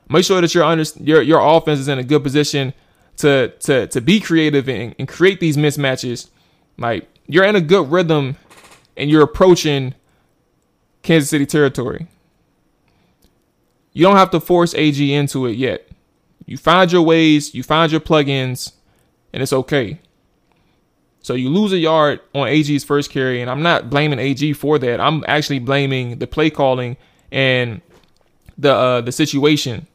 Make 0.08 0.24
sure 0.24 0.40
that 0.40 0.54
your 0.54 0.64
under, 0.64 0.84
your 1.00 1.22
your 1.22 1.40
offense 1.40 1.80
is 1.80 1.88
in 1.88 1.98
a 1.98 2.04
good 2.04 2.22
position 2.22 2.74
to 3.16 3.48
to 3.60 3.86
to 3.88 4.00
be 4.00 4.20
creative 4.20 4.68
and, 4.68 4.94
and 4.98 5.08
create 5.08 5.40
these 5.40 5.56
mismatches. 5.56 6.28
Like, 6.78 7.08
you're 7.26 7.44
in 7.44 7.56
a 7.56 7.60
good 7.60 7.90
rhythm, 7.90 8.36
and 8.96 9.10
you're 9.10 9.22
approaching 9.22 9.94
Kansas 11.02 11.30
City 11.30 11.46
territory. 11.46 12.06
You 13.92 14.04
don't 14.04 14.16
have 14.16 14.30
to 14.30 14.40
force 14.40 14.74
AG 14.74 15.12
into 15.12 15.46
it 15.46 15.56
yet. 15.56 15.88
You 16.46 16.56
find 16.56 16.90
your 16.90 17.02
ways, 17.02 17.54
you 17.54 17.62
find 17.62 17.90
your 17.90 18.00
plugins, 18.00 18.72
and 19.32 19.42
it's 19.42 19.52
okay. 19.52 20.00
So 21.20 21.34
you 21.34 21.50
lose 21.50 21.72
a 21.72 21.78
yard 21.78 22.20
on 22.36 22.46
AG's 22.46 22.84
first 22.84 23.10
carry, 23.10 23.42
and 23.42 23.50
I'm 23.50 23.62
not 23.62 23.90
blaming 23.90 24.20
AG 24.20 24.52
for 24.52 24.78
that. 24.78 25.00
I'm 25.00 25.24
actually 25.26 25.58
blaming 25.58 26.20
the 26.20 26.26
play 26.28 26.50
calling 26.50 26.96
and 27.32 27.82
the 28.56 28.72
uh, 28.72 29.00
the 29.00 29.10
situation. 29.10 29.88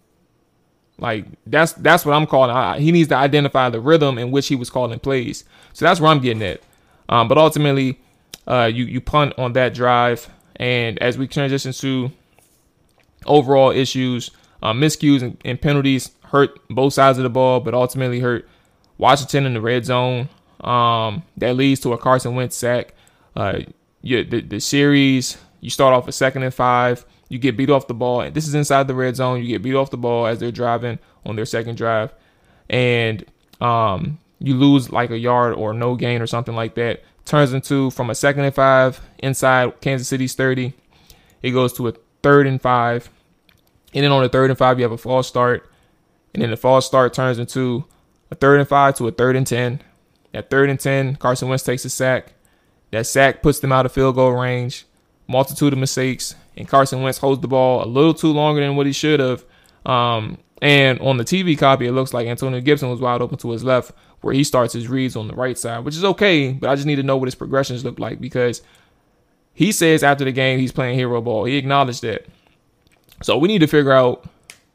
Like 0.98 1.26
that's 1.48 1.72
that's 1.72 2.06
what 2.06 2.14
I'm 2.14 2.28
calling. 2.28 2.52
I, 2.52 2.80
he 2.80 2.92
needs 2.92 3.08
to 3.10 3.16
identify 3.16 3.70
the 3.70 3.80
rhythm 3.80 4.18
in 4.18 4.32
which 4.32 4.50
he 4.50 4.56
was 4.56 4.70
calling 4.70 5.00
plays. 5.00 5.46
So 5.72 5.86
that's 5.86 6.02
where 6.02 6.12
I'm 6.12 6.20
getting 6.20 6.44
at. 6.44 6.62
Um, 7.08 7.30
but 7.30 7.38
ultimately, 7.38 8.02
uh, 8.46 8.70
you 8.72 8.84
you 8.84 9.00
punt 9.00 9.34
on 9.38 9.54
that 9.54 9.74
drive, 9.74 10.30
and 10.58 11.00
as 11.00 11.18
we 11.18 11.28
transition 11.28 11.72
to 11.72 12.12
overall 13.26 13.72
issues, 13.72 14.32
uh, 14.62 14.74
miscues 14.74 15.22
and, 15.22 15.38
and 15.46 15.62
penalties 15.62 16.12
hurt 16.32 16.60
both 16.70 16.94
sides 16.94 17.18
of 17.18 17.24
the 17.24 17.30
ball, 17.30 17.60
but 17.60 17.74
ultimately 17.74 18.20
hurt 18.20 18.48
Washington 18.98 19.46
in 19.46 19.54
the 19.54 19.62
red 19.62 19.86
zone. 19.86 20.30
Um, 20.62 21.24
that 21.38 21.56
leads 21.56 21.82
to 21.82 21.94
a 21.94 21.98
Carson 21.98 22.36
Wentz 22.36 22.56
sack. 22.56 22.94
Uh, 23.36 23.60
you, 24.02 24.24
the, 24.24 24.42
the 24.42 24.60
series, 24.60 25.38
you 25.60 25.70
start 25.70 25.94
off 25.94 26.08
a 26.08 26.12
second 26.12 26.44
and 26.44 26.54
five. 26.54 27.06
You 27.30 27.40
get 27.40 27.58
beat 27.58 27.70
off 27.70 27.88
the 27.88 27.94
ball. 27.94 28.30
This 28.32 28.48
is 28.48 28.56
inside 28.56 28.88
the 28.88 28.96
red 28.96 29.16
zone. 29.16 29.42
You 29.42 29.48
get 29.48 29.62
beat 29.62 29.76
off 29.76 29.90
the 29.90 29.98
ball 29.98 30.26
as 30.28 30.40
they're 30.40 30.52
driving 30.52 31.00
on 31.26 31.36
their 31.36 31.46
second 31.46 31.78
drive. 31.78 32.14
And 32.70 33.26
um, 33.60 34.20
you 34.40 34.56
lose 34.56 34.92
like 34.92 35.12
a 35.12 35.18
yard 35.18 35.54
or 35.54 35.74
no 35.74 35.96
gain 35.96 36.22
or 36.22 36.28
something 36.28 36.56
like 36.56 36.76
that. 36.76 37.04
Turns 37.26 37.54
into 37.54 37.92
from 37.92 38.10
a 38.10 38.16
second 38.16 38.44
and 38.44 38.56
five 38.56 39.00
inside 39.20 39.80
Kansas 39.82 40.08
City's 40.08 40.34
30. 40.34 40.74
It 41.42 41.52
goes 41.52 41.74
to 41.74 41.88
a 41.88 41.94
third 42.24 42.48
and 42.48 42.62
five. 42.62 43.10
And 43.94 44.04
then 44.04 44.12
on 44.12 44.24
the 44.24 44.30
third 44.30 44.50
and 44.50 44.58
five, 44.58 44.80
you 44.80 44.84
have 44.84 44.92
a 44.92 44.98
false 44.98 45.28
start. 45.28 45.71
And 46.34 46.42
then 46.42 46.52
the 46.52 46.58
false 46.58 46.86
start 46.86 47.14
turns 47.14 47.40
into 47.40 47.86
a 48.30 48.36
third 48.36 48.60
and 48.60 48.68
five 48.68 48.96
to 48.96 49.08
a 49.08 49.12
third 49.12 49.36
and 49.36 49.46
10. 49.46 49.82
At 50.34 50.50
third 50.50 50.70
and 50.70 50.80
10, 50.80 51.18
Carson 51.18 51.50
Wentz 51.50 51.64
takes 51.64 51.84
a 51.86 51.90
sack. 51.90 52.34
That 52.92 53.06
sack 53.06 53.42
puts 53.42 53.60
them 53.60 53.72
out 53.72 53.86
of 53.86 53.92
field 53.92 54.16
goal 54.16 54.32
range. 54.32 54.86
Multitude 55.28 55.74
of 55.74 55.80
mistakes. 55.80 56.36
And 56.56 56.68
Carson 56.68 57.02
Wentz 57.02 57.18
holds 57.18 57.42
the 57.42 57.48
ball 57.48 57.84
a 57.84 57.88
little 57.88 58.14
too 58.14 58.32
longer 58.32 58.62
than 58.62 58.76
what 58.76 58.86
he 58.86 58.94
should 58.94 59.20
have. 59.20 59.46
Um, 59.86 60.38
and 60.62 61.00
on 61.00 61.18
the 61.18 61.24
TV 61.24 61.58
copy, 61.58 61.88
it 61.88 61.92
looks 61.92 62.14
like 62.14 62.28
Antonio 62.28 62.62
Gibson 62.62 62.90
was 62.90 63.00
wide 63.00 63.22
open 63.22 63.38
to 63.40 63.52
his 63.52 63.64
left, 63.64 63.92
where 64.22 64.34
he 64.34 64.44
starts 64.44 64.74
his 64.74 64.88
reads 64.88 65.16
on 65.16 65.28
the 65.28 65.34
right 65.34 65.58
side, 65.58 65.84
which 65.84 65.96
is 65.96 66.04
okay. 66.04 66.54
But 66.54 66.70
I 66.70 66.76
just 66.76 66.86
need 66.86 66.98
to 66.98 67.04
know 67.04 67.18
what 67.18 67.28
his 67.28 67.36
progressions 67.36 67.84
look 67.84 68.00
like 68.00 68.22
because 68.22 68.62
he 69.54 69.72
says 69.72 70.04
after 70.04 70.24
the 70.24 70.32
game 70.32 70.60
he's 70.60 70.72
playing 70.72 70.98
hero 70.98 71.20
ball. 71.22 71.46
He 71.46 71.58
acknowledged 71.58 72.04
that. 72.04 72.26
So 73.24 73.38
we 73.38 73.48
need 73.48 73.60
to 73.60 73.68
figure 73.68 73.92
out 73.92 74.26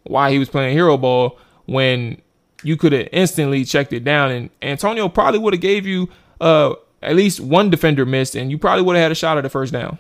why 0.03 0.31
he 0.31 0.39
was 0.39 0.49
playing 0.49 0.77
hero 0.77 0.97
ball 0.97 1.39
when 1.67 2.21
you 2.63 2.77
could 2.77 2.93
have 2.93 3.09
instantly 3.13 3.65
checked 3.65 3.93
it 3.93 4.05
down 4.05 4.31
and 4.31 4.51
Antonio 4.63 5.09
probably 5.09 5.39
would 5.39 5.53
have 5.53 5.61
gave 5.61 5.87
you 5.87 6.09
uh 6.41 6.75
at 7.03 7.15
least 7.15 7.39
one 7.41 7.71
defender 7.71 8.07
missed 8.07 8.35
and 8.35 8.51
you 8.51 8.59
probably 8.59 8.83
would 8.83 8.97
have 8.97 9.03
had 9.03 9.13
a 9.13 9.17
shot 9.17 9.39
at 9.39 9.43
the 9.43 9.51
first 9.51 9.73
down. 9.73 9.99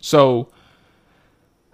So 0.00 0.48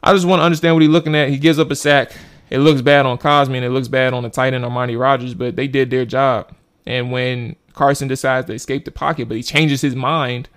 I 0.03 0.13
just 0.13 0.27
want 0.27 0.41
to 0.41 0.45
understand 0.45 0.75
what 0.75 0.83
he's 0.83 0.91
looking 0.91 1.15
at. 1.15 1.31
He 1.31 1.39
gives 1.39 1.59
up 1.59 1.71
a 1.71 1.77
sack. 1.77 2.13
It 2.51 2.59
looks 2.59 2.81
bad 2.81 3.07
on 3.07 3.19
Cosmi 3.19 3.57
and 3.57 3.65
it 3.65 3.71
looks 3.71 3.89
bad 3.89 4.13
on 4.13 4.23
the 4.23 4.31
tight 4.31 4.55
end 4.55 4.65
Armani 4.65 4.99
Rogers, 4.99 5.35
but 5.35 5.57
they 5.57 5.67
did 5.67 5.91
their 5.91 6.05
job. 6.05 6.53
And 6.87 7.11
when 7.11 7.57
Carson 7.73 8.09
decides 8.09 8.47
to 8.47 8.53
escape 8.53 8.85
the 8.85 8.91
pocket, 8.91 9.29
but 9.29 9.37
he 9.37 9.43
changes 9.43 9.81
his 9.81 9.97
mind, 9.97 10.49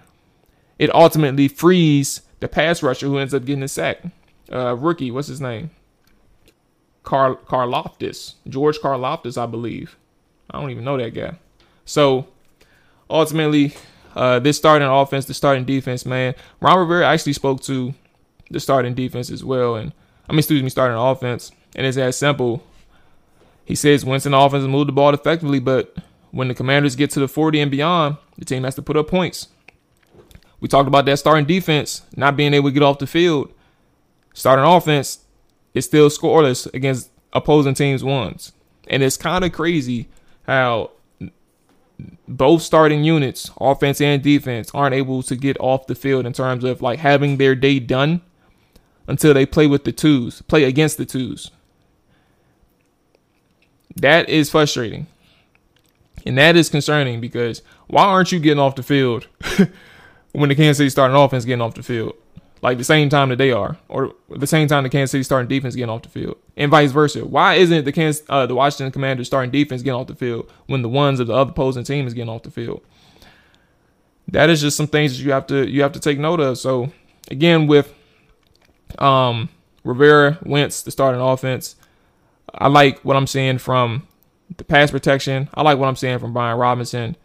it 0.78 0.94
ultimately 0.94 1.48
frees 1.48 2.22
the 2.40 2.48
pass 2.48 2.84
rusher 2.84 3.08
who 3.08 3.18
ends 3.18 3.34
up 3.34 3.46
getting 3.46 3.64
a 3.64 3.68
sack. 3.68 4.00
Uh, 4.52 4.76
rookie, 4.76 5.12
what's 5.12 5.28
his 5.28 5.42
name? 5.42 5.72
Carl 7.10 7.38
Karlaftis, 7.38 8.36
George 8.48 8.78
Karlaftis, 8.78 9.36
I 9.36 9.48
believe. 9.48 9.98
I 10.52 10.62
don't 10.62 10.70
even 10.70 10.84
know 10.84 10.96
that 10.96 11.16
guy. 11.16 11.40
So 11.84 12.28
ultimately, 13.10 13.74
uh, 14.16 14.38
this 14.38 14.58
starting 14.58 14.88
offense, 14.88 15.26
the 15.26 15.34
starting 15.34 15.66
defense, 15.66 16.06
man, 16.06 16.36
Ron 16.62 16.78
Rivera 16.78 17.08
actually 17.08 17.34
spoke 17.34 17.62
to 17.62 17.96
the 18.52 18.60
starting 18.60 18.94
defense 18.94 19.32
as 19.32 19.44
well, 19.44 19.74
and 19.76 19.92
I 20.30 20.34
mean, 20.34 20.40
excuse 20.40 20.62
me, 20.62 20.70
starting 20.70 20.98
offense, 20.98 21.52
and 21.76 21.88
it's 21.88 21.98
as 21.98 22.16
simple. 22.16 22.64
He 23.66 23.74
says 23.74 24.06
Winston 24.06 24.36
offense 24.36 24.66
move 24.66 24.86
the 24.86 24.94
ball 24.94 25.12
effectively, 25.12 25.60
but 25.60 25.98
when 26.30 26.48
the 26.48 26.54
Commanders 26.54 26.96
get 26.96 27.10
to 27.12 27.20
the 27.20 27.28
40 27.28 27.60
and 27.60 27.72
beyond, 27.72 28.18
the 28.38 28.46
team 28.46 28.66
has 28.66 28.76
to 28.76 28.84
put 28.84 28.98
up 28.98 29.08
points. 29.08 29.48
We 30.60 30.68
talked 30.68 30.88
about 30.88 31.06
that 31.06 31.18
starting 31.18 31.46
defense 31.46 32.04
not 32.16 32.38
being 32.38 32.54
able 32.54 32.70
to 32.70 32.74
get 32.74 32.84
off 32.84 33.00
the 33.00 33.08
field. 33.08 33.52
Starting 34.36 34.64
offense 34.64 35.26
is 35.74 35.86
still 35.86 36.10
scoreless 36.10 36.72
against 36.74 37.12
opposing 37.34 37.74
teams' 37.74 38.04
ones. 38.04 38.54
And 38.88 39.04
it's 39.04 39.18
kind 39.18 39.44
of 39.44 39.52
crazy 39.52 40.08
how 40.44 40.92
both 42.28 42.62
starting 42.62 43.04
units, 43.04 43.52
offense 43.60 44.02
and 44.02 44.22
defense, 44.22 44.72
aren't 44.74 44.96
able 44.96 45.22
to 45.24 45.36
get 45.36 45.58
off 45.60 45.88
the 45.88 45.96
field 45.96 46.26
in 46.26 46.34
terms 46.34 46.64
of 46.64 46.82
like 46.82 47.00
having 47.00 47.38
their 47.38 47.56
day 47.56 47.80
done 47.80 48.22
until 49.08 49.34
they 49.34 49.46
play 49.46 49.68
with 49.68 49.84
the 49.84 49.92
twos, 49.92 50.42
play 50.44 50.64
against 50.64 50.98
the 50.98 51.06
twos. 51.06 51.52
That 53.96 54.30
is 54.30 54.50
frustrating. 54.50 55.08
And 56.26 56.38
that 56.38 56.56
is 56.56 56.70
concerning 56.70 57.20
because 57.20 57.62
why 57.88 58.04
aren't 58.04 58.32
you 58.32 58.40
getting 58.40 58.60
off 58.60 58.76
the 58.76 58.84
field 58.84 59.28
when 60.32 60.50
the 60.50 60.56
Kansas 60.56 60.78
City 60.78 60.90
starting 60.90 61.18
offense 61.18 61.46
getting 61.46 61.62
off 61.62 61.74
the 61.74 61.84
field? 61.84 62.14
Like 62.62 62.78
the 62.78 62.84
same 62.84 63.08
time 63.08 63.30
that 63.30 63.38
they 63.38 63.52
are, 63.52 63.78
or 63.88 64.14
the 64.30 64.48
same 64.48 64.68
time 64.68 64.84
the 64.84 64.90
Kansas 64.90 65.12
City 65.12 65.24
starting 65.24 65.48
defense 65.48 65.76
getting 65.76 65.90
off 65.90 66.02
the 66.02 66.10
field, 66.10 66.38
and 66.58 66.70
vice 66.70 66.92
versa. 66.92 67.26
Why 67.26 67.56
isn't 67.56 67.86
the 67.86 67.92
Kansas, 67.94 68.24
uh, 68.28 68.46
the 68.46 68.56
Washington 68.56 68.92
Commanders 68.92 69.28
starting 69.28 69.50
defense 69.50 69.82
getting 69.82 70.00
off 70.00 70.08
the 70.08 70.16
field 70.16 70.52
when 70.68 70.82
the 70.82 70.90
ones 70.90 71.22
of 71.22 71.28
the 71.28 71.34
other 71.34 71.52
opposing 71.52 71.86
team 71.86 72.06
is 72.06 72.14
getting 72.14 72.30
off 72.30 72.44
the 72.44 72.52
field? 72.52 72.82
That 74.28 74.50
is 74.50 74.60
just 74.60 74.76
some 74.76 74.88
things 74.88 75.18
that 75.18 75.24
you 75.24 75.32
have 75.32 75.48
to 75.48 75.70
you 75.70 75.82
have 75.84 75.94
to 75.94 76.00
take 76.00 76.20
note 76.20 76.42
of. 76.42 76.58
So 76.58 76.92
again, 77.32 77.66
with 77.66 77.94
um, 78.98 79.48
Rivera, 79.86 80.38
Wentz, 80.44 80.82
the 80.84 80.92
starting 80.92 81.22
offense, 81.22 81.76
I 82.54 82.68
like 82.68 83.00
what 83.06 83.16
I'm 83.16 83.28
seeing 83.28 83.58
from 83.58 84.08
the 84.58 84.64
pass 84.64 84.92
protection. 84.92 85.50
I 85.54 85.62
like 85.62 85.78
what 85.78 85.88
I'm 85.88 85.96
seeing 85.96 86.20
from 86.20 86.34
Brian 86.34 86.58
Robinson. 86.58 87.16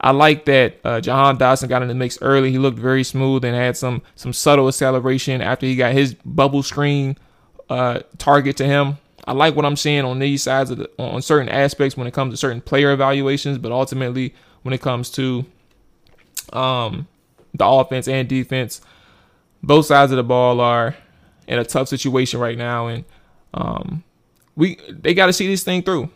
I 0.00 0.10
like 0.10 0.44
that 0.44 0.78
uh, 0.84 1.00
Jahan 1.00 1.38
Dotson 1.38 1.68
got 1.68 1.82
in 1.82 1.88
the 1.88 1.94
mix 1.94 2.18
early. 2.20 2.50
He 2.50 2.58
looked 2.58 2.78
very 2.78 3.02
smooth 3.02 3.44
and 3.44 3.54
had 3.54 3.76
some 3.76 4.02
some 4.14 4.32
subtle 4.32 4.68
acceleration 4.68 5.40
after 5.40 5.66
he 5.66 5.76
got 5.76 5.92
his 5.92 6.14
bubble 6.24 6.62
screen 6.62 7.16
uh, 7.70 8.00
target 8.18 8.56
to 8.58 8.66
him. 8.66 8.98
I 9.26 9.32
like 9.32 9.56
what 9.56 9.64
I'm 9.64 9.76
seeing 9.76 10.04
on 10.04 10.18
these 10.18 10.42
sides 10.42 10.70
of 10.70 10.78
the, 10.78 10.90
on 10.98 11.20
certain 11.22 11.48
aspects 11.48 11.96
when 11.96 12.06
it 12.06 12.14
comes 12.14 12.32
to 12.32 12.36
certain 12.36 12.60
player 12.60 12.92
evaluations, 12.92 13.58
but 13.58 13.72
ultimately 13.72 14.34
when 14.62 14.72
it 14.72 14.80
comes 14.80 15.10
to 15.12 15.44
um, 16.52 17.08
the 17.54 17.66
offense 17.66 18.06
and 18.06 18.28
defense, 18.28 18.80
both 19.62 19.86
sides 19.86 20.12
of 20.12 20.16
the 20.16 20.22
ball 20.22 20.60
are 20.60 20.94
in 21.48 21.58
a 21.58 21.64
tough 21.64 21.88
situation 21.88 22.38
right 22.38 22.58
now, 22.58 22.86
and 22.86 23.04
um, 23.54 24.04
we 24.54 24.78
they 24.88 25.14
got 25.14 25.26
to 25.26 25.32
see 25.32 25.46
this 25.48 25.64
thing 25.64 25.82
through. 25.82 26.10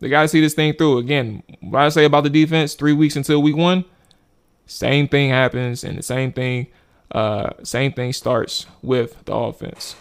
They 0.00 0.08
got 0.08 0.22
to 0.22 0.28
see 0.28 0.40
this 0.40 0.54
thing 0.54 0.74
through. 0.74 0.98
Again, 0.98 1.42
what 1.60 1.80
I 1.80 1.88
say 1.88 2.04
about 2.04 2.24
the 2.24 2.30
defense, 2.30 2.74
three 2.74 2.92
weeks 2.92 3.16
until 3.16 3.42
week 3.42 3.56
one, 3.56 3.84
same 4.66 5.08
thing 5.08 5.30
happens, 5.30 5.82
and 5.82 5.98
the 5.98 6.02
same 6.02 6.32
thing, 6.32 6.68
uh, 7.10 7.50
same 7.62 7.92
thing 7.92 8.12
starts 8.12 8.66
with 8.82 9.24
the 9.24 9.34
offense. 9.34 9.96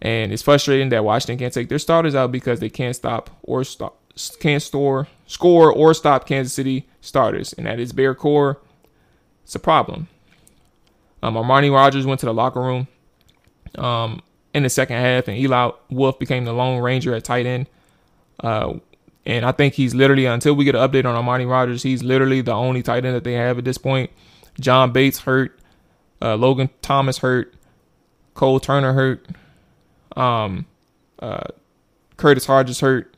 And 0.00 0.32
it's 0.32 0.42
frustrating 0.42 0.90
that 0.90 1.04
Washington 1.04 1.38
can't 1.38 1.52
take 1.52 1.68
their 1.68 1.78
starters 1.78 2.14
out 2.14 2.32
because 2.32 2.60
they 2.60 2.68
can't 2.68 2.94
stop 2.94 3.30
or 3.42 3.64
stop, 3.64 3.98
can't 4.40 4.62
store, 4.62 5.08
score 5.26 5.72
or 5.72 5.92
stop 5.92 6.26
Kansas 6.26 6.52
City 6.52 6.88
starters, 7.00 7.52
and 7.54 7.66
at 7.68 7.80
its 7.80 7.92
bare 7.92 8.14
core. 8.14 8.60
It's 9.44 9.54
a 9.54 9.58
problem. 9.58 10.08
Um, 11.22 11.34
Armani 11.34 11.72
Rogers 11.72 12.06
went 12.06 12.20
to 12.20 12.26
the 12.26 12.34
locker 12.34 12.60
room 12.60 12.86
um, 13.76 14.20
in 14.52 14.62
the 14.62 14.70
second 14.70 14.96
half, 14.96 15.26
and 15.26 15.36
Eli 15.36 15.70
Wolf 15.90 16.18
became 16.18 16.44
the 16.44 16.52
lone 16.52 16.82
ranger 16.82 17.14
at 17.14 17.24
tight 17.24 17.46
end. 17.46 17.66
Uh, 18.40 18.74
and 19.26 19.44
I 19.44 19.52
think 19.52 19.74
he's 19.74 19.94
literally, 19.94 20.26
until 20.26 20.54
we 20.54 20.64
get 20.64 20.74
an 20.74 20.88
update 20.88 21.04
on 21.06 21.24
Armani 21.24 21.48
Rogers, 21.48 21.82
he's 21.82 22.02
literally 22.02 22.42
the 22.42 22.52
only 22.52 22.82
tight 22.82 23.04
end 23.04 23.14
that 23.14 23.24
they 23.24 23.32
have 23.34 23.58
at 23.58 23.64
this 23.64 23.78
point. 23.78 24.10
John 24.60 24.92
Bates 24.92 25.20
hurt. 25.20 25.58
Uh, 26.20 26.36
Logan 26.36 26.70
Thomas 26.82 27.18
hurt. 27.18 27.54
Cole 28.34 28.60
Turner 28.60 28.92
hurt. 28.92 29.26
Um, 30.16 30.66
uh, 31.20 31.48
Curtis 32.16 32.46
Hodges 32.46 32.80
hurt. 32.80 33.16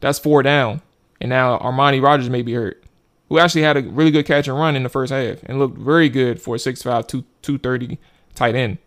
That's 0.00 0.18
four 0.18 0.42
down. 0.42 0.80
And 1.20 1.30
now 1.30 1.58
Armani 1.58 2.02
Rogers 2.02 2.30
may 2.30 2.42
be 2.42 2.54
hurt, 2.54 2.82
who 3.28 3.38
actually 3.38 3.62
had 3.62 3.76
a 3.76 3.82
really 3.82 4.10
good 4.10 4.26
catch 4.26 4.48
and 4.48 4.58
run 4.58 4.76
in 4.76 4.82
the 4.82 4.88
first 4.88 5.12
half 5.12 5.42
and 5.44 5.58
looked 5.58 5.78
very 5.78 6.08
good 6.08 6.40
for 6.40 6.56
a 6.56 6.58
6'5, 6.58 7.08
230 7.08 7.98
tight 8.34 8.54
end. 8.54 8.78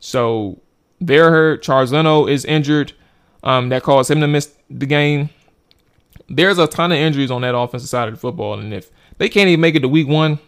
So 0.00 0.60
they're 1.00 1.30
hurt. 1.30 1.68
Leno 1.68 2.26
is 2.26 2.44
injured 2.44 2.92
um, 3.42 3.68
that 3.68 3.82
caused 3.82 4.10
him 4.10 4.20
to 4.20 4.28
miss 4.28 4.52
the 4.70 4.86
game. 4.86 5.30
There's 6.28 6.58
a 6.58 6.66
ton 6.66 6.92
of 6.92 6.98
injuries 6.98 7.30
on 7.30 7.42
that 7.42 7.56
offensive 7.56 7.88
side 7.88 8.08
of 8.08 8.14
the 8.14 8.20
football, 8.20 8.58
and 8.58 8.72
if 8.74 8.90
they 9.18 9.28
can't 9.28 9.48
even 9.48 9.60
make 9.60 9.74
it 9.74 9.80
to 9.80 9.88
week 9.88 10.08
one, 10.08 10.38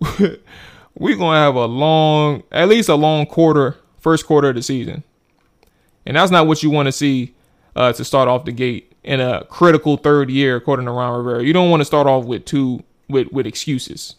we're 0.18 1.16
gonna 1.16 1.38
have 1.38 1.54
a 1.54 1.64
long, 1.64 2.42
at 2.52 2.68
least 2.68 2.88
a 2.88 2.94
long 2.94 3.26
quarter, 3.26 3.76
first 3.98 4.26
quarter 4.26 4.50
of 4.50 4.54
the 4.54 4.62
season, 4.62 5.02
and 6.04 6.16
that's 6.16 6.30
not 6.30 6.46
what 6.46 6.62
you 6.62 6.70
want 6.70 6.86
to 6.86 6.92
see 6.92 7.34
uh, 7.74 7.92
to 7.92 8.04
start 8.04 8.28
off 8.28 8.44
the 8.44 8.52
gate 8.52 8.92
in 9.04 9.20
a 9.20 9.44
critical 9.46 9.96
third 9.96 10.30
year, 10.30 10.56
according 10.56 10.86
to 10.86 10.92
Ron 10.92 11.16
Rivera. 11.24 11.42
You 11.42 11.52
don't 11.52 11.70
want 11.70 11.80
to 11.80 11.84
start 11.84 12.06
off 12.06 12.24
with 12.24 12.44
two 12.44 12.82
with 13.08 13.32
with 13.32 13.46
excuses. 13.46 14.16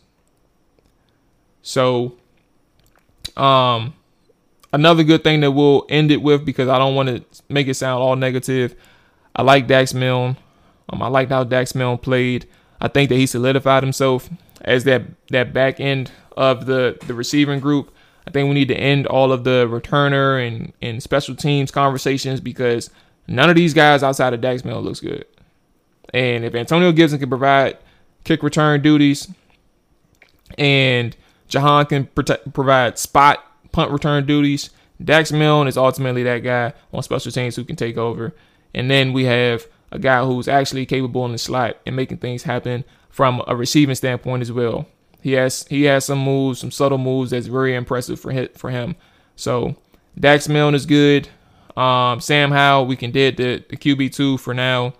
So, 1.61 2.15
um, 3.37 3.93
another 4.73 5.03
good 5.03 5.23
thing 5.23 5.41
that 5.41 5.51
we'll 5.51 5.85
end 5.89 6.11
it 6.11 6.21
with 6.21 6.45
because 6.45 6.67
I 6.67 6.77
don't 6.77 6.95
want 6.95 7.09
to 7.09 7.43
make 7.49 7.67
it 7.67 7.75
sound 7.75 8.01
all 8.01 8.15
negative. 8.15 8.75
I 9.35 9.41
like 9.43 9.67
Dax 9.67 9.93
Milne. 9.93 10.37
Um, 10.89 11.01
I 11.01 11.07
liked 11.07 11.31
how 11.31 11.43
Dax 11.43 11.75
Milne 11.75 11.97
played. 11.97 12.47
I 12.81 12.87
think 12.87 13.09
that 13.09 13.15
he 13.15 13.25
solidified 13.25 13.83
himself 13.83 14.29
as 14.61 14.83
that 14.85 15.03
that 15.29 15.53
back 15.53 15.79
end 15.79 16.11
of 16.35 16.65
the 16.65 16.97
the 17.05 17.13
receiving 17.13 17.59
group. 17.59 17.93
I 18.27 18.31
think 18.31 18.47
we 18.47 18.53
need 18.53 18.67
to 18.67 18.77
end 18.77 19.07
all 19.07 19.31
of 19.31 19.43
the 19.43 19.67
returner 19.67 20.45
and 20.45 20.73
and 20.81 21.01
special 21.01 21.35
teams 21.35 21.71
conversations 21.71 22.39
because 22.39 22.89
None 23.29 23.47
of 23.47 23.55
these 23.55 23.75
guys 23.75 24.01
outside 24.01 24.33
of 24.33 24.41
Dax 24.41 24.65
Milne 24.65 24.83
looks 24.83 24.99
good. 24.99 25.25
And 26.13 26.43
if 26.43 26.55
Antonio 26.55 26.91
Gibson 26.91 27.19
can 27.19 27.29
provide 27.29 27.77
kick 28.23 28.41
return 28.41 28.81
duties 28.81 29.31
and 30.57 31.15
Jahan 31.47 31.85
can 31.85 32.07
protect, 32.07 32.51
provide 32.53 32.97
spot 32.97 33.45
punt 33.79 33.91
return 33.91 34.25
duties, 34.25 34.71
Dax 35.01 35.31
Milne 35.31 35.69
is 35.69 35.77
ultimately 35.77 36.23
that 36.23 36.39
guy 36.39 36.73
on 36.91 37.01
special 37.01 37.31
teams 37.31 37.55
who 37.55 37.63
can 37.63 37.77
take 37.77 37.97
over. 37.97 38.35
And 38.73 38.91
then 38.91 39.13
we 39.13 39.23
have 39.23 39.65
a 39.89 39.99
guy 39.99 40.25
who's 40.25 40.49
actually 40.49 40.85
capable 40.85 41.25
in 41.25 41.31
the 41.31 41.37
slot 41.37 41.77
and 41.85 41.95
making 41.95 42.17
things 42.17 42.43
happen 42.43 42.83
from 43.09 43.41
a 43.47 43.55
receiving 43.55 43.95
standpoint 43.95 44.41
as 44.41 44.51
well. 44.51 44.85
He 45.21 45.33
has 45.33 45.65
he 45.67 45.83
has 45.83 46.05
some 46.05 46.19
moves, 46.19 46.59
some 46.59 46.71
subtle 46.71 46.97
moves 46.97 47.31
that's 47.31 47.47
very 47.47 47.73
impressive 47.73 48.19
for 48.19 48.31
him, 48.31 48.49
for 48.55 48.69
him. 48.69 48.97
So 49.37 49.77
Dax 50.19 50.49
Milne 50.49 50.75
is 50.75 50.85
good. 50.85 51.29
Um, 51.77 52.19
Sam 52.19 52.51
Howell, 52.51 52.85
we 52.85 52.97
can 52.97 53.11
did 53.11 53.37
the, 53.37 53.63
the 53.69 53.77
QB 53.77 54.13
two 54.13 54.37
for 54.37 54.53
now. 54.53 54.93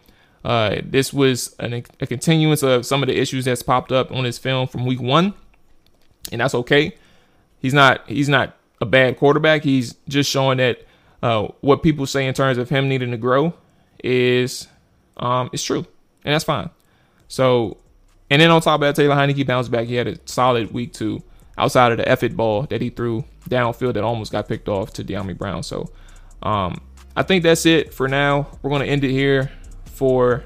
Uh, 0.43 0.77
this 0.83 1.13
was 1.13 1.53
an, 1.59 1.83
a 1.99 2.07
continuance 2.07 2.63
of 2.63 2.85
some 2.85 3.03
of 3.03 3.07
the 3.07 3.19
issues 3.19 3.43
that's 3.43 3.61
popped 3.61 3.91
up 3.91 4.11
on 4.11 4.23
his 4.23 4.37
film 4.37 4.67
from 4.67 4.85
week 4.85 5.01
one, 5.01 5.33
and 6.31 6.39
that's 6.39 6.55
okay. 6.55 6.95
He's 7.59 7.73
not 7.73 8.07
he's 8.07 8.29
not 8.29 8.55
a 8.81 8.85
bad 8.85 9.17
quarterback. 9.17 9.63
He's 9.63 9.95
just 10.07 10.29
showing 10.29 10.57
that 10.57 10.85
uh, 11.21 11.47
what 11.61 11.83
people 11.83 12.05
say 12.05 12.27
in 12.27 12.33
terms 12.33 12.57
of 12.57 12.69
him 12.69 12.87
needing 12.87 13.11
to 13.11 13.17
grow 13.17 13.53
is 14.03 14.67
um, 15.17 15.49
true, 15.55 15.85
and 16.23 16.33
that's 16.33 16.45
fine. 16.45 16.69
So, 17.27 17.77
and 18.29 18.41
then 18.41 18.51
on 18.51 18.61
top 18.61 18.75
of 18.75 18.81
that, 18.81 18.95
Taylor 18.95 19.15
Heinicke 19.15 19.45
bounced 19.45 19.71
back. 19.71 19.87
He 19.87 19.95
had 19.95 20.07
a 20.07 20.17
solid 20.25 20.71
week 20.71 20.93
two 20.93 21.21
outside 21.57 21.91
of 21.91 21.97
the 21.97 22.07
effort 22.07 22.35
ball 22.37 22.63
that 22.63 22.81
he 22.81 22.89
threw 22.89 23.25
downfield 23.49 23.95
that 23.95 24.03
almost 24.03 24.31
got 24.31 24.47
picked 24.47 24.69
off 24.69 24.93
to 24.93 25.03
Dyami 25.03 25.37
Brown. 25.37 25.63
So, 25.63 25.91
um, 26.41 26.81
I 27.15 27.23
think 27.23 27.43
that's 27.43 27.65
it 27.65 27.93
for 27.93 28.07
now. 28.07 28.47
We're 28.61 28.69
going 28.69 28.81
to 28.81 28.87
end 28.87 29.03
it 29.03 29.11
here 29.11 29.51
for 29.85 30.45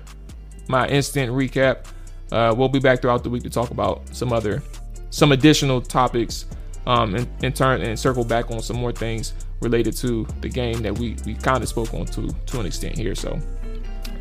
my 0.67 0.87
instant 0.87 1.31
recap. 1.31 1.85
Uh, 2.31 2.53
we'll 2.57 2.69
be 2.69 2.79
back 2.79 3.01
throughout 3.01 3.23
the 3.23 3.29
week 3.29 3.43
to 3.43 3.49
talk 3.49 3.69
about 3.69 4.07
some 4.15 4.33
other, 4.33 4.63
some 5.11 5.31
additional 5.31 5.81
topics, 5.81 6.45
um, 6.85 7.15
and, 7.15 7.27
and 7.43 7.55
turn 7.55 7.81
and 7.81 7.97
circle 7.97 8.23
back 8.23 8.51
on 8.51 8.61
some 8.61 8.77
more 8.77 8.91
things 8.91 9.33
related 9.61 9.95
to 9.97 10.25
the 10.41 10.49
game 10.49 10.81
that 10.81 10.97
we 10.97 11.15
we 11.25 11.33
kind 11.33 11.63
of 11.63 11.69
spoke 11.69 11.93
on 11.93 12.05
to 12.07 12.29
to 12.45 12.59
an 12.59 12.65
extent 12.65 12.97
here. 12.97 13.15
So, 13.15 13.39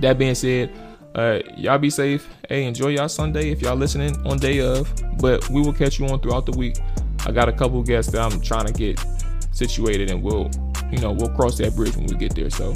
that 0.00 0.18
being 0.18 0.34
said, 0.34 0.70
uh, 1.14 1.40
y'all 1.56 1.78
be 1.78 1.90
safe. 1.90 2.28
Hey, 2.48 2.64
enjoy 2.64 2.88
y'all 2.88 3.08
Sunday 3.08 3.50
if 3.50 3.60
y'all 3.60 3.76
listening 3.76 4.16
on 4.26 4.38
day 4.38 4.60
of. 4.60 4.92
But 5.18 5.48
we 5.50 5.60
will 5.60 5.72
catch 5.72 5.98
you 5.98 6.06
on 6.06 6.20
throughout 6.20 6.46
the 6.46 6.52
week. 6.52 6.78
I 7.26 7.32
got 7.32 7.48
a 7.48 7.52
couple 7.52 7.82
guests 7.82 8.10
that 8.12 8.20
I'm 8.20 8.40
trying 8.40 8.66
to 8.66 8.72
get 8.72 9.04
situated, 9.52 10.10
and 10.10 10.22
we'll, 10.22 10.50
you 10.90 10.98
know, 10.98 11.12
we'll 11.12 11.30
cross 11.30 11.58
that 11.58 11.76
bridge 11.76 11.96
when 11.96 12.06
we 12.06 12.16
get 12.16 12.34
there. 12.34 12.50
So, 12.50 12.74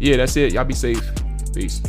yeah, 0.00 0.16
that's 0.16 0.36
it. 0.36 0.52
Y'all 0.52 0.64
be 0.64 0.74
safe. 0.74 1.02
Peace. 1.54 1.80